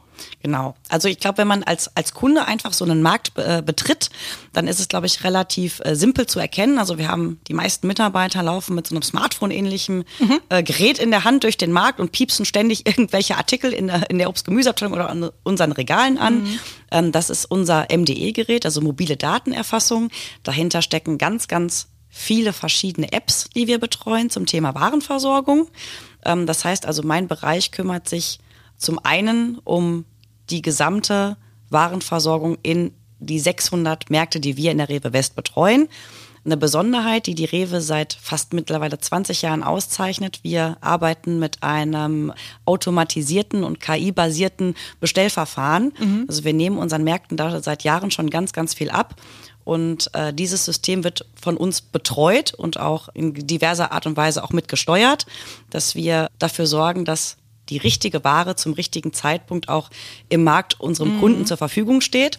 Genau. 0.42 0.74
Also 0.88 1.08
ich 1.08 1.18
glaube, 1.18 1.38
wenn 1.38 1.48
man 1.48 1.62
als, 1.62 1.94
als 1.96 2.14
Kunde 2.14 2.46
einfach 2.46 2.72
so 2.72 2.84
einen 2.84 3.02
Markt 3.02 3.32
äh, 3.36 3.62
betritt, 3.64 4.10
dann 4.52 4.68
ist 4.68 4.80
es, 4.80 4.88
glaube 4.88 5.06
ich, 5.06 5.24
relativ 5.24 5.80
äh, 5.84 5.94
simpel 5.94 6.26
zu 6.26 6.38
erkennen. 6.38 6.78
Also 6.78 6.98
wir 6.98 7.08
haben 7.08 7.40
die 7.48 7.54
meisten 7.54 7.86
Mitarbeiter 7.86 8.42
laufen 8.42 8.74
mit 8.74 8.86
so 8.86 8.94
einem 8.94 9.02
Smartphone-ähnlichen 9.02 10.04
äh, 10.48 10.62
Gerät 10.62 10.98
in 10.98 11.10
der 11.10 11.24
Hand 11.24 11.44
durch 11.44 11.56
den 11.56 11.72
Markt 11.72 12.00
und 12.00 12.12
piepsen 12.12 12.44
ständig 12.44 12.86
irgendwelche 12.86 13.36
Artikel 13.36 13.72
in 13.72 13.88
der, 13.88 14.10
in 14.10 14.18
der 14.18 14.28
Obst-Gemüseabteilung 14.28 14.94
oder 14.94 15.10
an 15.10 15.30
unseren 15.42 15.72
Regalen 15.72 16.18
an. 16.18 16.58
Ähm, 16.90 17.12
das 17.12 17.30
ist 17.30 17.44
unser 17.44 17.86
MDE-Gerät, 17.90 18.64
also 18.64 18.80
mobile 18.80 19.16
Datenerfassung. 19.16 20.10
Dahinter 20.42 20.82
stecken 20.82 21.18
ganz, 21.18 21.48
ganz 21.48 21.88
viele 22.08 22.52
verschiedene 22.52 23.12
Apps, 23.12 23.48
die 23.54 23.66
wir 23.66 23.78
betreuen 23.78 24.30
zum 24.30 24.46
Thema 24.46 24.74
Warenversorgung. 24.74 25.68
Ähm, 26.24 26.46
das 26.46 26.64
heißt 26.64 26.86
also, 26.86 27.02
mein 27.02 27.28
Bereich 27.28 27.70
kümmert 27.70 28.08
sich 28.08 28.40
zum 28.78 28.98
einen 29.04 29.58
um 29.64 30.04
die 30.50 30.62
gesamte 30.62 31.36
Warenversorgung 31.70 32.56
in 32.62 32.92
die 33.18 33.40
600 33.40 34.10
Märkte, 34.10 34.40
die 34.40 34.56
wir 34.56 34.70
in 34.70 34.78
der 34.78 34.88
Rewe 34.88 35.12
West 35.12 35.36
betreuen. 35.36 35.88
Eine 36.44 36.56
Besonderheit, 36.56 37.26
die 37.26 37.34
die 37.34 37.44
Rewe 37.44 37.80
seit 37.80 38.14
fast 38.14 38.54
mittlerweile 38.54 38.98
20 38.98 39.42
Jahren 39.42 39.62
auszeichnet. 39.62 40.40
Wir 40.42 40.78
arbeiten 40.80 41.38
mit 41.38 41.62
einem 41.62 42.32
automatisierten 42.64 43.64
und 43.64 43.80
KI-basierten 43.80 44.74
Bestellverfahren. 45.00 45.92
Also 46.26 46.44
wir 46.44 46.54
nehmen 46.54 46.78
unseren 46.78 47.04
Märkten 47.04 47.36
da 47.36 47.60
seit 47.60 47.84
Jahren 47.84 48.10
schon 48.10 48.30
ganz, 48.30 48.52
ganz 48.52 48.72
viel 48.72 48.88
ab. 48.88 49.16
Und 49.64 50.08
äh, 50.14 50.32
dieses 50.32 50.64
System 50.64 51.04
wird 51.04 51.26
von 51.34 51.58
uns 51.58 51.82
betreut 51.82 52.54
und 52.54 52.80
auch 52.80 53.10
in 53.12 53.34
diverser 53.34 53.92
Art 53.92 54.06
und 54.06 54.16
Weise 54.16 54.42
auch 54.42 54.52
mitgesteuert, 54.52 55.26
dass 55.68 55.94
wir 55.94 56.28
dafür 56.38 56.66
sorgen, 56.66 57.04
dass 57.04 57.36
die 57.70 57.78
richtige 57.78 58.24
Ware 58.24 58.56
zum 58.56 58.72
richtigen 58.72 59.12
Zeitpunkt 59.12 59.68
auch 59.68 59.90
im 60.28 60.44
Markt 60.44 60.80
unserem 60.80 61.20
Kunden 61.20 61.46
zur 61.46 61.56
Verfügung 61.56 62.00
steht. 62.00 62.38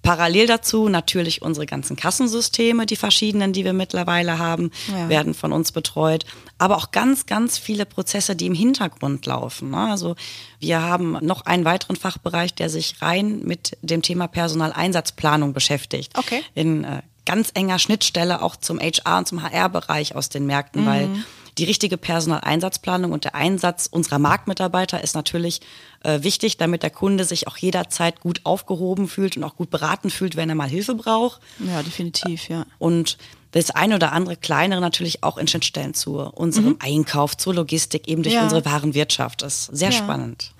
Parallel 0.00 0.46
dazu 0.46 0.88
natürlich 0.88 1.42
unsere 1.42 1.66
ganzen 1.66 1.96
Kassensysteme, 1.96 2.86
die 2.86 2.96
verschiedenen, 2.96 3.52
die 3.52 3.64
wir 3.64 3.72
mittlerweile 3.72 4.38
haben, 4.38 4.70
Ja. 4.88 5.08
werden 5.08 5.34
von 5.34 5.52
uns 5.52 5.72
betreut. 5.72 6.24
Aber 6.56 6.76
auch 6.76 6.92
ganz, 6.92 7.26
ganz 7.26 7.58
viele 7.58 7.84
Prozesse, 7.84 8.36
die 8.36 8.46
im 8.46 8.54
Hintergrund 8.54 9.26
laufen. 9.26 9.70
ne? 9.70 9.90
Also 9.90 10.14
wir 10.60 10.80
haben 10.80 11.18
noch 11.20 11.44
einen 11.46 11.64
weiteren 11.64 11.96
Fachbereich, 11.96 12.54
der 12.54 12.70
sich 12.70 13.02
rein 13.02 13.40
mit 13.42 13.76
dem 13.82 14.00
Thema 14.00 14.28
Personaleinsatzplanung 14.28 15.52
beschäftigt. 15.52 16.16
Okay. 16.16 16.42
In 16.54 16.84
äh, 16.84 17.02
ganz 17.26 17.50
enger 17.52 17.78
Schnittstelle 17.78 18.40
auch 18.40 18.56
zum 18.56 18.78
HR 18.80 19.18
und 19.18 19.28
zum 19.28 19.42
HR-Bereich 19.42 20.14
aus 20.14 20.28
den 20.30 20.46
Märkten, 20.46 20.86
weil 20.86 21.10
die 21.58 21.64
richtige 21.64 21.96
Personaleinsatzplanung 21.96 23.12
und 23.12 23.24
der 23.24 23.34
Einsatz 23.34 23.88
unserer 23.90 24.18
Marktmitarbeiter 24.18 25.02
ist 25.02 25.14
natürlich 25.14 25.60
äh, 26.02 26.22
wichtig, 26.22 26.56
damit 26.56 26.82
der 26.82 26.90
Kunde 26.90 27.24
sich 27.24 27.48
auch 27.48 27.56
jederzeit 27.56 28.20
gut 28.20 28.40
aufgehoben 28.44 29.08
fühlt 29.08 29.36
und 29.36 29.44
auch 29.44 29.56
gut 29.56 29.70
beraten 29.70 30.10
fühlt, 30.10 30.36
wenn 30.36 30.48
er 30.48 30.54
mal 30.54 30.68
Hilfe 30.68 30.94
braucht. 30.94 31.40
Ja, 31.58 31.82
definitiv, 31.82 32.48
ja. 32.48 32.64
Und 32.78 33.18
das 33.50 33.70
eine 33.70 33.96
oder 33.96 34.12
andere 34.12 34.36
kleinere 34.36 34.80
natürlich 34.80 35.24
auch 35.24 35.38
in 35.38 35.48
Schnittstellen 35.48 35.94
zu 35.94 36.18
unserem 36.20 36.70
mhm. 36.70 36.78
Einkauf, 36.80 37.36
zur 37.36 37.54
Logistik, 37.54 38.06
eben 38.06 38.22
durch 38.22 38.34
ja. 38.34 38.44
unsere 38.44 38.64
Warenwirtschaft. 38.64 39.42
Das 39.42 39.68
ist 39.68 39.76
sehr 39.76 39.90
ja. 39.90 39.96
spannend. 39.96 40.52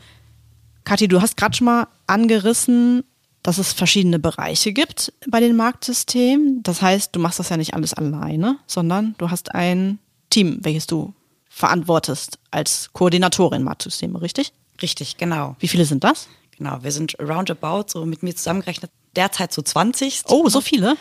Kathi, 0.84 1.06
du 1.06 1.20
hast 1.20 1.36
gerade 1.36 1.56
schon 1.56 1.66
mal 1.66 1.86
angerissen, 2.06 3.04
dass 3.42 3.58
es 3.58 3.72
verschiedene 3.72 4.18
Bereiche 4.18 4.72
gibt 4.72 5.12
bei 5.28 5.38
den 5.38 5.54
Marktsystemen. 5.54 6.62
Das 6.62 6.82
heißt, 6.82 7.14
du 7.14 7.20
machst 7.20 7.38
das 7.38 7.50
ja 7.50 7.56
nicht 7.56 7.74
alles 7.74 7.94
alleine, 7.94 8.58
sondern 8.66 9.14
du 9.18 9.30
hast 9.30 9.54
ein 9.54 9.98
Team, 10.30 10.58
welches 10.62 10.86
du 10.86 11.14
verantwortest 11.48 12.38
als 12.50 12.90
Koordinatorin 12.92 13.62
Marktsysteme, 13.62 14.20
richtig? 14.20 14.52
Richtig, 14.80 15.16
genau. 15.16 15.56
Wie 15.58 15.68
viele 15.68 15.84
sind 15.84 16.04
das? 16.04 16.28
Genau, 16.56 16.78
wir 16.82 16.92
sind 16.92 17.16
roundabout, 17.20 17.84
so 17.88 18.04
mit 18.04 18.22
mir 18.22 18.34
zusammengerechnet, 18.34 18.90
derzeit 19.16 19.52
so 19.52 19.62
20. 19.62 20.24
Oh, 20.28 20.48
so 20.48 20.60
viele? 20.60 20.96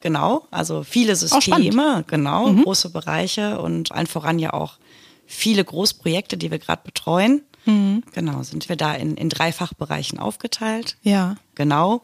Genau, 0.00 0.46
also 0.50 0.84
viele 0.84 1.16
Systeme, 1.16 2.04
genau, 2.06 2.48
mhm. 2.48 2.62
große 2.62 2.90
Bereiche 2.90 3.60
und 3.60 3.90
allen 3.90 4.06
voran 4.06 4.38
ja 4.38 4.52
auch 4.52 4.78
viele 5.26 5.64
Großprojekte, 5.64 6.36
die 6.36 6.50
wir 6.50 6.58
gerade 6.58 6.82
betreuen. 6.84 7.42
Mhm. 7.64 8.04
Genau, 8.12 8.42
sind 8.42 8.68
wir 8.68 8.76
da 8.76 8.94
in, 8.94 9.16
in 9.16 9.28
drei 9.28 9.52
Fachbereichen 9.52 10.18
aufgeteilt. 10.18 10.96
Ja. 11.02 11.36
Genau. 11.54 12.02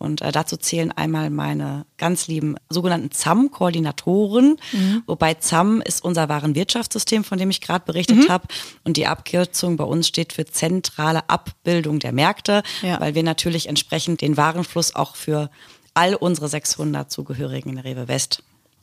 Und 0.00 0.22
äh, 0.22 0.32
dazu 0.32 0.56
zählen 0.56 0.92
einmal 0.92 1.28
meine 1.28 1.84
ganz 1.98 2.26
lieben 2.26 2.56
sogenannten 2.70 3.10
ZAM-Koordinatoren, 3.10 4.56
mhm. 4.72 5.02
wobei 5.06 5.34
ZAM 5.34 5.82
ist 5.82 6.02
unser 6.02 6.30
Warenwirtschaftssystem, 6.30 7.22
von 7.22 7.36
dem 7.36 7.50
ich 7.50 7.60
gerade 7.60 7.84
berichtet 7.84 8.16
mhm. 8.16 8.28
habe. 8.30 8.48
Und 8.82 8.96
die 8.96 9.06
Abkürzung 9.06 9.76
bei 9.76 9.84
uns 9.84 10.08
steht 10.08 10.32
für 10.32 10.46
zentrale 10.46 11.28
Abbildung 11.28 11.98
der 11.98 12.12
Märkte, 12.12 12.62
ja. 12.80 12.98
weil 12.98 13.14
wir 13.14 13.22
natürlich 13.22 13.68
entsprechend 13.68 14.22
den 14.22 14.38
Warenfluss 14.38 14.94
auch 14.94 15.16
für 15.16 15.50
all 15.92 16.14
unsere 16.14 16.48
600 16.48 17.10
Zugehörigen 17.12 17.68
in 17.68 17.76
der 17.76 17.84
Rewe 17.84 18.08
West 18.08 18.42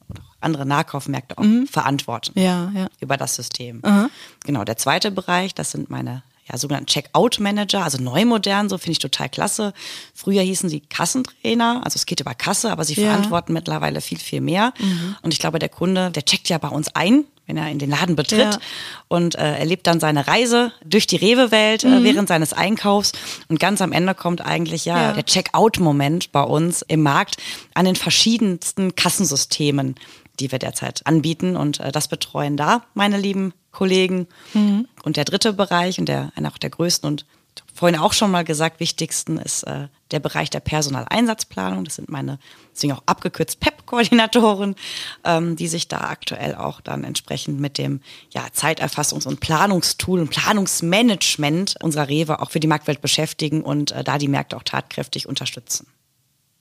oder 0.09 0.21
andere 0.39 0.67
Nahkaufmärkte 0.67 1.35
auch 1.39 1.43
mhm. 1.43 1.65
verantworten 1.65 2.39
ja, 2.39 2.71
ja. 2.75 2.89
über 2.99 3.17
das 3.17 3.33
System. 3.33 3.79
Aha. 3.81 4.11
Genau, 4.45 4.63
der 4.63 4.77
zweite 4.77 5.09
Bereich, 5.09 5.55
das 5.55 5.71
sind 5.71 5.89
meine 5.89 6.21
ja, 6.49 6.57
sogenannten 6.57 6.87
Checkout-Manager, 6.87 7.83
also 7.83 8.01
neu 8.01 8.25
modern, 8.25 8.69
so 8.69 8.77
finde 8.77 8.93
ich 8.93 8.99
total 8.99 9.29
klasse. 9.29 9.73
Früher 10.13 10.41
hießen 10.41 10.69
sie 10.69 10.79
Kassentrainer, 10.81 11.81
also 11.83 11.97
es 11.97 12.05
geht 12.05 12.19
über 12.19 12.33
Kasse, 12.33 12.71
aber 12.71 12.83
sie 12.83 12.93
ja. 12.93 13.07
verantworten 13.07 13.53
mittlerweile 13.53 14.01
viel, 14.01 14.19
viel 14.19 14.41
mehr. 14.41 14.73
Mhm. 14.79 15.15
Und 15.21 15.33
ich 15.33 15.39
glaube, 15.39 15.59
der 15.59 15.69
Kunde, 15.69 16.11
der 16.11 16.23
checkt 16.23 16.49
ja 16.49 16.57
bei 16.57 16.69
uns 16.69 16.89
ein, 16.95 17.25
wenn 17.47 17.57
er 17.57 17.69
in 17.69 17.79
den 17.79 17.89
Laden 17.89 18.15
betritt 18.15 18.39
ja. 18.53 18.59
und 19.07 19.35
äh, 19.35 19.57
erlebt 19.57 19.87
dann 19.87 19.99
seine 19.99 20.27
Reise 20.27 20.73
durch 20.85 21.07
die 21.07 21.15
Rewe-Welt 21.15 21.83
äh, 21.83 21.87
mhm. 21.87 21.93
äh, 21.93 22.03
während 22.03 22.27
seines 22.27 22.53
Einkaufs. 22.53 23.13
Und 23.47 23.59
ganz 23.59 23.81
am 23.81 23.91
Ende 23.91 24.13
kommt 24.13 24.41
eigentlich 24.45 24.85
ja, 24.85 25.01
ja. 25.01 25.13
der 25.13 25.25
Checkout-Moment 25.25 26.31
bei 26.31 26.43
uns 26.43 26.81
im 26.81 27.01
Markt 27.03 27.37
an 27.73 27.85
den 27.85 27.95
verschiedensten 27.95 28.95
Kassensystemen, 28.95 29.95
die 30.39 30.51
wir 30.51 30.59
derzeit 30.59 31.05
anbieten. 31.05 31.55
Und 31.55 31.79
äh, 31.79 31.91
das 31.91 32.07
betreuen 32.07 32.57
da 32.57 32.83
meine 32.93 33.17
lieben 33.17 33.53
Kollegen. 33.71 34.27
Mhm. 34.53 34.87
Und 35.03 35.17
der 35.17 35.25
dritte 35.25 35.53
Bereich 35.53 35.99
und 35.99 36.07
der 36.07 36.31
einer 36.35 36.49
auch 36.49 36.57
der 36.57 36.69
größten 36.69 37.07
und 37.07 37.25
vorhin 37.73 37.99
auch 37.99 38.13
schon 38.13 38.31
mal 38.31 38.43
gesagt, 38.43 38.79
wichtigsten 38.79 39.37
ist 39.37 39.63
äh, 39.63 39.87
der 40.11 40.19
Bereich 40.19 40.49
der 40.49 40.59
Personaleinsatzplanung. 40.59 41.85
Das 41.85 41.95
sind 41.95 42.09
meine, 42.09 42.39
deswegen 42.73 42.93
auch 42.93 43.03
abgekürzt 43.05 43.59
PEP-Koordinatoren, 43.59 44.75
ähm, 45.23 45.55
die 45.55 45.67
sich 45.67 45.87
da 45.87 46.01
aktuell 46.01 46.55
auch 46.55 46.81
dann 46.81 47.03
entsprechend 47.03 47.59
mit 47.59 47.77
dem 47.77 48.01
ja, 48.31 48.45
Zeiterfassungs- 48.47 49.27
und 49.27 49.39
Planungstool 49.39 50.19
und 50.19 50.31
Planungsmanagement 50.31 51.75
unserer 51.81 52.07
Rewe 52.07 52.41
auch 52.41 52.51
für 52.51 52.59
die 52.59 52.67
Marktwelt 52.67 53.01
beschäftigen 53.01 53.61
und 53.61 53.91
äh, 53.91 54.03
da 54.03 54.17
die 54.17 54.27
Märkte 54.27 54.57
auch 54.57 54.63
tatkräftig 54.63 55.27
unterstützen. 55.27 55.87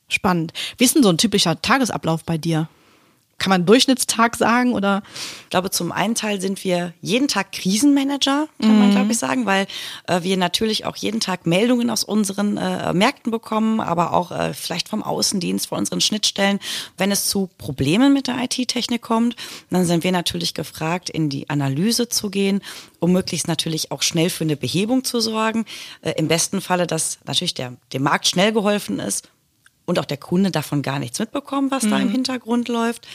Spannend. 0.09 0.53
Wie 0.79 0.85
ist 0.85 0.95
denn 0.95 1.03
so 1.03 1.09
ein 1.09 1.19
typischer 1.19 1.61
Tagesablauf 1.61 2.25
bei 2.25 2.39
dir? 2.39 2.69
Kann 3.39 3.51
man 3.51 3.67
Durchschnittstag 3.67 4.37
sagen 4.37 4.73
oder? 4.73 5.03
Ich 5.45 5.51
glaube, 5.51 5.71
zum 5.71 5.93
einen 5.93 6.15
Teil 6.15 6.41
sind 6.41 6.65
wir 6.65 6.95
jeden 7.01 7.29
Tag 7.29 7.53
Krisenmanager, 7.53 8.49
kann 8.61 8.73
mhm. 8.73 8.79
man 8.79 8.91
glaube 8.91 9.13
ich 9.13 9.19
sagen, 9.19 9.47
weil 9.47 9.67
äh, 10.07 10.23
wir 10.23 10.37
natürlich 10.37 10.87
auch 10.87 10.97
jeden 10.97 11.21
Tag 11.21 11.47
Meldungen 11.47 11.91
aus 11.91 12.03
unseren 12.03 12.57
äh, 12.57 12.93
Märkten 12.93 13.31
bekommen, 13.31 13.81
aber 13.81 14.13
auch 14.13 14.33
äh, 14.33 14.55
vielleicht 14.55 14.89
vom 14.89 15.03
Außendienst, 15.03 15.69
von 15.69 15.79
unseren 15.79 16.01
Schnittstellen. 16.01 16.59
Wenn 16.97 17.11
es 17.11 17.29
zu 17.29 17.51
Problemen 17.59 18.13
mit 18.13 18.27
der 18.27 18.37
IT-Technik 18.43 19.03
kommt, 19.03 19.37
dann 19.71 19.85
sind 19.85 20.03
wir 20.03 20.13
natürlich 20.13 20.55
gefragt, 20.55 21.11
in 21.11 21.29
die 21.29 21.51
Analyse 21.51 22.09
zu 22.09 22.31
gehen, 22.31 22.63
um 23.01 23.13
möglichst 23.13 23.49
natürlich 23.49 23.93
auch 23.93 24.03
schnell 24.03 24.31
für 24.31 24.45
eine 24.45 24.57
Behebung 24.57 25.05
zu 25.05 25.21
sorgen. 25.21 25.67
Äh, 26.01 26.13
Im 26.13 26.29
besten 26.29 26.61
Falle, 26.61 26.87
dass 26.87 27.19
natürlich 27.27 27.55
der, 27.55 27.75
dem 27.93 28.03
Markt 28.03 28.27
schnell 28.27 28.53
geholfen 28.53 28.99
ist 28.99 29.29
und 29.87 29.99
auch 29.99 30.05
der 30.05 30.19
Kunde 30.19 30.51
davon 30.51 30.83
gar 30.83 30.99
nichts 30.99 31.19
mitbekommen, 31.19 31.71
was 31.71 31.85
mhm. 31.85 31.91
da 31.91 31.99
im 31.99 32.09
mhm. 32.09 32.13
Hintergrund 32.13 32.69
läuft. 32.69 33.07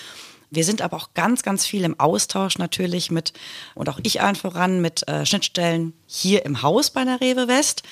Wir 0.50 0.66
sind 0.66 0.82
aber 0.82 0.98
auch 0.98 1.14
ganz, 1.14 1.44
ganz 1.44 1.66
viel 1.66 1.84
im 1.84 1.98
Austausch 2.00 2.58
natürlich 2.58 3.10
mit, 3.10 3.32
und 3.74 3.88
auch 3.88 4.00
ich 4.04 4.22
allen 4.22 4.36
voran, 4.36 4.82
mit 4.82 5.08
äh, 5.08 5.26
Schnittstellen 5.26 5.94
hier 6.08 6.46
im 6.46 6.62
Haus 6.62 6.90
bei 6.90 7.06
der 7.06 7.22
Rewe 7.22 7.48
West 7.48 7.84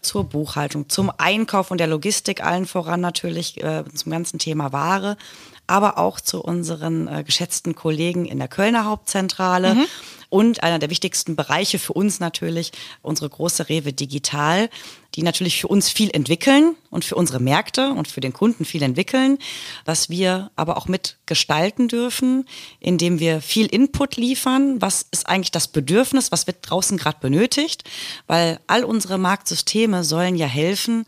zur 0.00 0.24
Buchhaltung, 0.24 0.88
zum 0.88 1.12
Einkauf 1.18 1.70
und 1.70 1.78
der 1.78 1.88
Logistik 1.88 2.42
allen 2.42 2.64
voran 2.64 3.00
natürlich 3.00 3.62
äh, 3.62 3.84
zum 3.92 4.12
ganzen 4.12 4.38
Thema 4.38 4.72
Ware, 4.72 5.18
aber 5.66 5.98
auch 5.98 6.20
zu 6.20 6.42
unseren 6.42 7.08
äh, 7.08 7.24
geschätzten 7.24 7.74
Kollegen 7.74 8.24
in 8.24 8.38
der 8.38 8.48
Kölner 8.48 8.84
Hauptzentrale. 8.84 9.74
Mhm. 9.74 9.86
Und 10.28 10.62
einer 10.64 10.80
der 10.80 10.90
wichtigsten 10.90 11.36
Bereiche 11.36 11.78
für 11.78 11.92
uns 11.92 12.18
natürlich 12.18 12.72
unsere 13.00 13.28
große 13.28 13.68
Rewe 13.68 13.92
Digital, 13.92 14.68
die 15.14 15.22
natürlich 15.22 15.60
für 15.60 15.68
uns 15.68 15.88
viel 15.88 16.10
entwickeln 16.10 16.74
und 16.90 17.04
für 17.04 17.14
unsere 17.14 17.40
Märkte 17.40 17.90
und 17.90 18.08
für 18.08 18.20
den 18.20 18.32
Kunden 18.32 18.64
viel 18.64 18.82
entwickeln, 18.82 19.38
was 19.84 20.10
wir 20.10 20.50
aber 20.56 20.76
auch 20.76 20.88
mitgestalten 20.88 21.86
dürfen, 21.86 22.46
indem 22.80 23.20
wir 23.20 23.40
viel 23.40 23.66
Input 23.66 24.16
liefern. 24.16 24.82
Was 24.82 25.06
ist 25.10 25.28
eigentlich 25.28 25.52
das 25.52 25.68
Bedürfnis? 25.68 26.32
Was 26.32 26.48
wird 26.48 26.58
draußen 26.62 26.98
gerade 26.98 27.18
benötigt? 27.20 27.84
Weil 28.26 28.58
all 28.66 28.82
unsere 28.82 29.18
Marktsysteme 29.18 30.02
sollen 30.02 30.34
ja 30.34 30.46
helfen, 30.46 31.06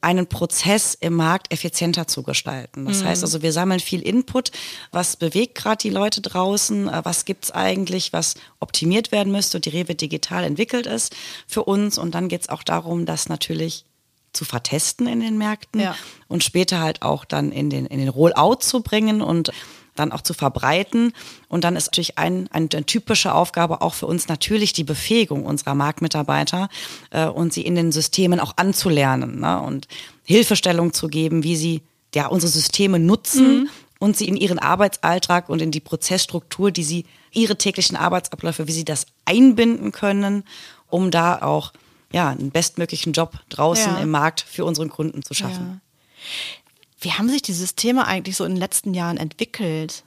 einen 0.00 0.26
Prozess 0.26 0.94
im 0.94 1.14
Markt 1.14 1.52
effizienter 1.52 2.06
zu 2.06 2.22
gestalten. 2.22 2.86
Das 2.86 3.00
mhm. 3.00 3.06
heißt 3.06 3.22
also, 3.22 3.42
wir 3.42 3.52
sammeln 3.52 3.80
viel 3.80 4.02
Input. 4.02 4.52
Was 4.92 5.16
bewegt 5.16 5.56
gerade 5.56 5.78
die 5.78 5.90
Leute 5.90 6.20
draußen? 6.20 6.88
Äh, 6.88 7.00
was 7.04 7.24
gibt's 7.24 7.50
eigentlich, 7.50 8.12
was 8.12 8.34
optimiert 8.60 9.12
werden 9.12 9.32
müsste? 9.32 9.60
Die 9.60 9.70
Rewe 9.70 9.94
Digital 9.94 10.44
entwickelt 10.44 10.86
es 10.86 11.10
für 11.46 11.64
uns. 11.64 11.98
Und 11.98 12.14
dann 12.14 12.28
geht's 12.28 12.48
auch 12.48 12.62
darum, 12.62 13.06
das 13.06 13.28
natürlich 13.28 13.84
zu 14.32 14.44
vertesten 14.44 15.06
in 15.06 15.20
den 15.20 15.38
Märkten 15.38 15.80
ja. 15.80 15.96
und 16.28 16.44
später 16.44 16.80
halt 16.80 17.02
auch 17.02 17.24
dann 17.24 17.50
in 17.50 17.70
den, 17.70 17.86
in 17.86 17.98
den 17.98 18.08
Rollout 18.08 18.58
zu 18.60 18.82
bringen 18.82 19.22
und 19.22 19.50
dann 19.98 20.12
auch 20.12 20.20
zu 20.20 20.34
verbreiten. 20.34 21.12
Und 21.48 21.64
dann 21.64 21.76
ist 21.76 21.86
natürlich 21.86 22.18
ein, 22.18 22.48
ein, 22.52 22.68
eine 22.72 22.86
typische 22.86 23.34
Aufgabe 23.34 23.82
auch 23.82 23.94
für 23.94 24.06
uns 24.06 24.28
natürlich 24.28 24.72
die 24.72 24.84
Befähigung 24.84 25.44
unserer 25.44 25.74
Marktmitarbeiter 25.74 26.68
äh, 27.10 27.26
und 27.26 27.52
sie 27.52 27.62
in 27.62 27.74
den 27.74 27.92
Systemen 27.92 28.40
auch 28.40 28.54
anzulernen 28.56 29.40
ne? 29.40 29.60
und 29.60 29.88
Hilfestellung 30.24 30.92
zu 30.92 31.08
geben, 31.08 31.42
wie 31.42 31.56
sie 31.56 31.82
ja 32.14 32.26
unsere 32.28 32.50
Systeme 32.50 32.98
nutzen 32.98 33.60
mhm. 33.60 33.68
und 33.98 34.16
sie 34.16 34.28
in 34.28 34.36
ihren 34.36 34.58
Arbeitsalltag 34.58 35.48
und 35.48 35.60
in 35.60 35.70
die 35.70 35.80
Prozessstruktur, 35.80 36.70
die 36.70 36.84
sie 36.84 37.04
ihre 37.32 37.56
täglichen 37.56 37.96
Arbeitsabläufe, 37.96 38.66
wie 38.68 38.72
sie 38.72 38.84
das 38.84 39.06
einbinden 39.24 39.92
können, 39.92 40.44
um 40.88 41.10
da 41.10 41.42
auch 41.42 41.72
ja 42.12 42.30
einen 42.30 42.50
bestmöglichen 42.50 43.12
Job 43.12 43.38
draußen 43.48 43.94
ja. 43.94 43.98
im 44.00 44.10
Markt 44.10 44.40
für 44.40 44.64
unseren 44.64 44.88
Kunden 44.88 45.22
zu 45.22 45.34
schaffen. 45.34 45.66
Ja. 45.66 46.65
Wie 47.06 47.12
haben 47.12 47.28
sich 47.28 47.42
die 47.42 47.52
Systeme 47.52 48.04
eigentlich 48.04 48.36
so 48.36 48.44
in 48.44 48.54
den 48.54 48.60
letzten 48.60 48.92
Jahren 48.92 49.16
entwickelt? 49.16 50.02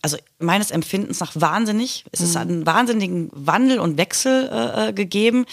also 0.00 0.18
meines 0.38 0.70
Empfindens 0.70 1.18
nach 1.20 1.32
wahnsinnig. 1.34 2.04
Es 2.12 2.20
mhm. 2.20 2.26
ist 2.26 2.36
einen 2.36 2.66
wahnsinnigen 2.66 3.30
Wandel 3.32 3.80
und 3.80 3.96
Wechsel 3.96 4.50
äh, 4.52 4.88
äh, 4.88 4.92
gegeben. 4.92 5.46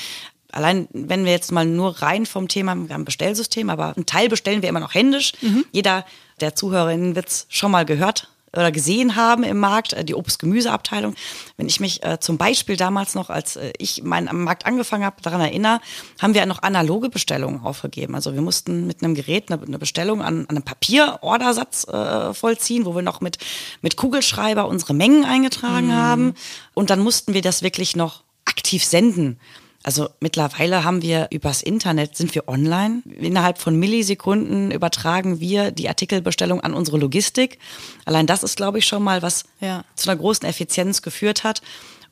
Allein 0.51 0.89
wenn 0.91 1.23
wir 1.23 1.31
jetzt 1.31 1.53
mal 1.53 1.65
nur 1.65 2.01
rein 2.01 2.25
vom 2.25 2.49
Thema, 2.49 2.75
wir 2.75 2.93
haben 2.93 3.01
ein 3.01 3.05
Bestellsystem, 3.05 3.69
aber 3.69 3.95
einen 3.95 4.05
Teil 4.05 4.27
bestellen 4.27 4.61
wir 4.61 4.67
immer 4.67 4.81
noch 4.81 4.93
händisch. 4.93 5.31
Mhm. 5.41 5.65
Jeder 5.71 6.05
der 6.41 6.53
Zuhörerinnen 6.53 7.15
wird 7.15 7.29
es 7.29 7.45
schon 7.47 7.71
mal 7.71 7.85
gehört 7.85 8.30
oder 8.53 8.71
gesehen 8.71 9.15
haben 9.15 9.43
im 9.43 9.57
Markt, 9.57 9.93
äh, 9.93 10.03
die 10.03 10.15
Obst-Gemüseabteilung. 10.15 11.15
Wenn 11.57 11.67
ich 11.67 11.79
mich 11.79 12.03
äh, 12.03 12.19
zum 12.19 12.37
Beispiel 12.37 12.77
damals 12.77 13.15
noch, 13.15 13.29
als 13.29 13.55
äh, 13.55 13.73
ich 13.77 14.03
meinen 14.03 14.27
am 14.27 14.43
Markt 14.43 14.65
angefangen 14.65 15.05
habe, 15.05 15.21
daran 15.21 15.41
erinnere, 15.41 15.79
haben 16.21 16.33
wir 16.33 16.45
noch 16.45 16.61
analoge 16.63 17.09
Bestellungen 17.09 17.61
aufgegeben. 17.61 18.15
Also 18.15 18.33
wir 18.33 18.41
mussten 18.41 18.87
mit 18.87 19.03
einem 19.03 19.15
Gerät 19.15 19.51
eine, 19.51 19.61
eine 19.61 19.79
Bestellung 19.79 20.21
an, 20.21 20.41
an 20.41 20.49
einem 20.49 20.63
Papierordersatz 20.63 21.87
äh, 21.87 22.33
vollziehen, 22.33 22.85
wo 22.85 22.95
wir 22.95 23.01
noch 23.01 23.21
mit, 23.21 23.37
mit 23.81 23.95
Kugelschreiber 23.95 24.67
unsere 24.67 24.93
Mengen 24.93 25.25
eingetragen 25.25 25.87
mhm. 25.87 25.95
haben. 25.95 26.33
Und 26.73 26.89
dann 26.89 26.99
mussten 26.99 27.33
wir 27.33 27.41
das 27.41 27.61
wirklich 27.61 27.95
noch 27.95 28.23
aktiv 28.45 28.83
senden 28.83 29.39
Also 29.83 30.09
mittlerweile 30.19 30.83
haben 30.83 31.01
wir 31.01 31.27
übers 31.31 31.63
Internet, 31.63 32.15
sind 32.15 32.35
wir 32.35 32.47
online. 32.47 33.01
Innerhalb 33.19 33.57
von 33.57 33.75
Millisekunden 33.77 34.69
übertragen 34.71 35.39
wir 35.39 35.71
die 35.71 35.89
Artikelbestellung 35.89 36.61
an 36.61 36.73
unsere 36.73 36.97
Logistik. 36.97 37.57
Allein 38.05 38.27
das 38.27 38.43
ist, 38.43 38.57
glaube 38.57 38.77
ich, 38.79 38.85
schon 38.85 39.01
mal, 39.03 39.21
was 39.21 39.45
Ja. 39.59 39.83
zu 39.95 40.09
einer 40.09 40.19
großen 40.19 40.47
Effizienz 40.47 41.01
geführt 41.01 41.43
hat. 41.43 41.61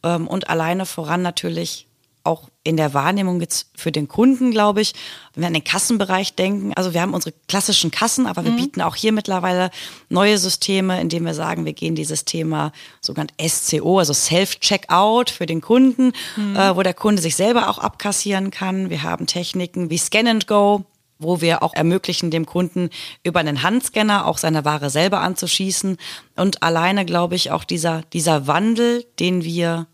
Ähm, 0.02 0.28
Und 0.28 0.50
alleine 0.50 0.86
voran 0.86 1.22
natürlich 1.22 1.86
auch 2.24 2.50
in 2.64 2.78
der 2.78 2.94
Wahrnehmung 2.94 3.42
jetzt 3.42 3.72
für 3.76 3.92
den 3.92 4.08
Kunden, 4.08 4.52
glaube 4.52 4.82
ich, 4.82 4.94
wenn 5.34 5.42
wir 5.42 5.48
an 5.48 5.54
den 5.54 5.64
Kassenbereich 5.64 6.36
denken, 6.36 6.74
also 6.76 6.94
wir 6.94 7.02
haben 7.02 7.14
unsere 7.14 7.34
klassischen 7.48 7.92
Kassen, 7.92 8.28
aber 8.28 8.44
wir 8.44 8.52
bieten 8.52 8.82
auch 8.82 8.96
hier 8.96 9.12
mittlerweile 9.12 9.72
neue 10.10 10.38
Systeme, 10.38 11.00
indem 11.02 11.26
wir 11.26 11.34
sagen, 11.34 11.66
wir 11.66 11.74
gehen 11.74 11.96
dieses 11.96 12.26
Thema 12.26 12.72
sogenannt 13.02 13.34
SCO, 13.42 14.00
also 14.00 14.14
Self-Checkout 14.14 15.30
für 15.30 15.46
den 15.46 15.62
Kunden, 15.62 16.12
äh, 16.38 16.76
wo 16.76 16.84
der 16.84 16.94
Kunde 16.94 17.22
sich 17.22 17.36
selber 17.36 17.70
auch 17.70 17.80
abkassieren 17.80 18.52
kann. 18.52 18.90
Wir 18.90 19.04
haben 19.04 19.26
Techniken 19.26 19.90
wie 19.90 19.98
Scan 19.98 20.28
and 20.28 20.48
Go, 20.48 20.86
wo 21.20 21.42
wir 21.42 21.62
auch 21.62 21.74
ermöglichen, 21.74 22.32
dem 22.32 22.46
Kunden 22.46 22.90
über 23.24 23.42
einen 23.42 23.62
Handscanner 23.62 24.26
auch 24.26 24.38
seine 24.38 24.66
Ware 24.66 24.90
selber 24.90 25.20
anzuschießen. 25.20 25.98
Und 26.36 26.64
alleine, 26.64 27.06
glaube 27.06 27.36
ich, 27.36 27.52
auch 27.52 27.66
dieser, 27.66 28.04
dieser 28.14 28.48
Wandel, 28.48 29.06
den 29.20 29.44
wir 29.44 29.88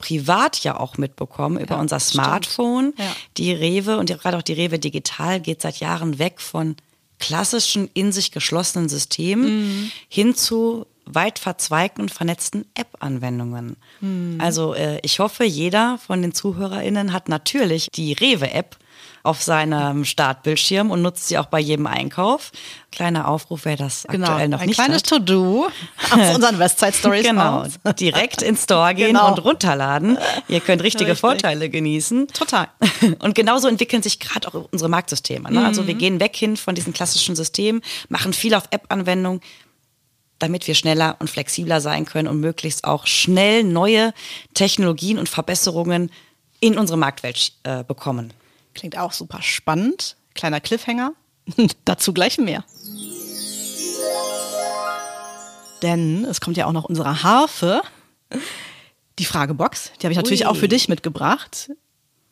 privat 0.00 0.64
ja 0.64 0.80
auch 0.80 0.98
mitbekommen 0.98 1.58
über 1.60 1.76
Ja, 1.76 1.80
unser. 1.80 2.00
Smartphone. 2.00 2.94
Ja. 2.98 3.14
Die 3.36 3.52
Rewe 3.52 3.98
und 3.98 4.10
gerade 4.10 4.36
auch 4.36 4.42
die 4.42 4.54
Rewe 4.54 4.80
Digital 4.80 5.38
geht 5.40 5.62
seit 5.62 5.78
Jahren 5.78 6.18
weg 6.18 6.40
von 6.40 6.74
klassischen 7.20 7.88
in 7.94 8.10
sich 8.12 8.32
geschlossenen 8.32 8.88
Systemen 8.88 9.60
Mhm. 9.84 9.90
hin 10.08 10.34
zu 10.34 10.86
weit 11.04 11.38
verzweigten 11.38 12.02
und 12.02 12.10
vernetzten 12.10 12.64
App-Anwendungen. 12.74 13.76
Mhm. 14.00 14.38
Also 14.40 14.74
äh, 14.74 15.00
ich 15.02 15.18
hoffe, 15.18 15.44
jeder 15.44 15.98
von 15.98 16.22
den 16.22 16.32
ZuhörerInnen 16.34 17.12
hat 17.12 17.28
natürlich 17.28 17.88
die 17.94 18.12
Rewe-App 18.12 18.76
auf 19.22 19.42
seinem 19.42 20.04
Startbildschirm 20.04 20.90
und 20.90 21.02
nutzt 21.02 21.28
sie 21.28 21.38
auch 21.38 21.46
bei 21.46 21.60
jedem 21.60 21.86
Einkauf. 21.86 22.52
Kleiner 22.90 23.28
Aufruf, 23.28 23.64
wer 23.64 23.76
das 23.76 24.06
aktuell 24.06 24.20
noch 24.20 24.38
Genau. 24.38 24.56
ein 24.58 24.66
nicht 24.68 24.76
kleines 24.76 25.02
hat. 25.02 25.08
To-Do 25.08 25.68
aus 26.10 26.34
unseren 26.34 26.58
Westside 26.58 26.92
Stories 26.92 27.26
Genau, 27.26 27.58
raus. 27.60 27.72
direkt 27.98 28.42
ins 28.42 28.64
Store 28.64 28.94
gehen 28.94 29.08
Genau. 29.08 29.28
und 29.28 29.38
runterladen. 29.44 30.18
Ihr 30.48 30.60
könnt 30.60 30.82
richtige 30.82 31.10
Richtig. 31.12 31.20
Vorteile 31.20 31.68
genießen. 31.70 32.28
Total. 32.28 32.68
Und 33.20 33.34
genauso 33.34 33.68
entwickeln 33.68 34.02
sich 34.02 34.18
gerade 34.20 34.48
auch 34.48 34.68
unsere 34.70 34.88
Marktsysteme. 34.88 35.50
Ne? 35.52 35.64
Also 35.64 35.86
wir 35.86 35.94
gehen 35.94 36.18
weg 36.20 36.34
hin 36.36 36.56
von 36.56 36.74
diesen 36.74 36.92
klassischen 36.92 37.36
Systemen, 37.36 37.82
machen 38.08 38.32
viel 38.32 38.54
auf 38.54 38.64
App-Anwendungen, 38.70 39.40
damit 40.38 40.66
wir 40.66 40.74
schneller 40.74 41.16
und 41.18 41.28
flexibler 41.28 41.80
sein 41.80 42.06
können 42.06 42.26
und 42.26 42.40
möglichst 42.40 42.84
auch 42.84 43.06
schnell 43.06 43.62
neue 43.64 44.14
Technologien 44.54 45.18
und 45.18 45.28
Verbesserungen 45.28 46.10
in 46.60 46.78
unsere 46.78 46.98
Marktwelt 46.98 47.52
äh, 47.62 47.84
bekommen. 47.84 48.32
Klingt 48.74 48.96
auch 48.96 49.12
super 49.12 49.42
spannend. 49.42 50.16
Kleiner 50.34 50.60
Cliffhanger. 50.60 51.12
Dazu 51.84 52.12
gleich 52.12 52.38
mehr. 52.38 52.64
Denn 55.82 56.24
es 56.24 56.40
kommt 56.40 56.56
ja 56.56 56.66
auch 56.66 56.72
noch 56.72 56.84
unsere 56.84 57.22
Harfe. 57.22 57.82
Die 59.18 59.24
Fragebox. 59.24 59.92
Die 60.00 60.06
habe 60.06 60.12
ich 60.12 60.18
natürlich 60.18 60.42
Ui. 60.42 60.46
auch 60.46 60.56
für 60.56 60.68
dich 60.68 60.88
mitgebracht. 60.88 61.70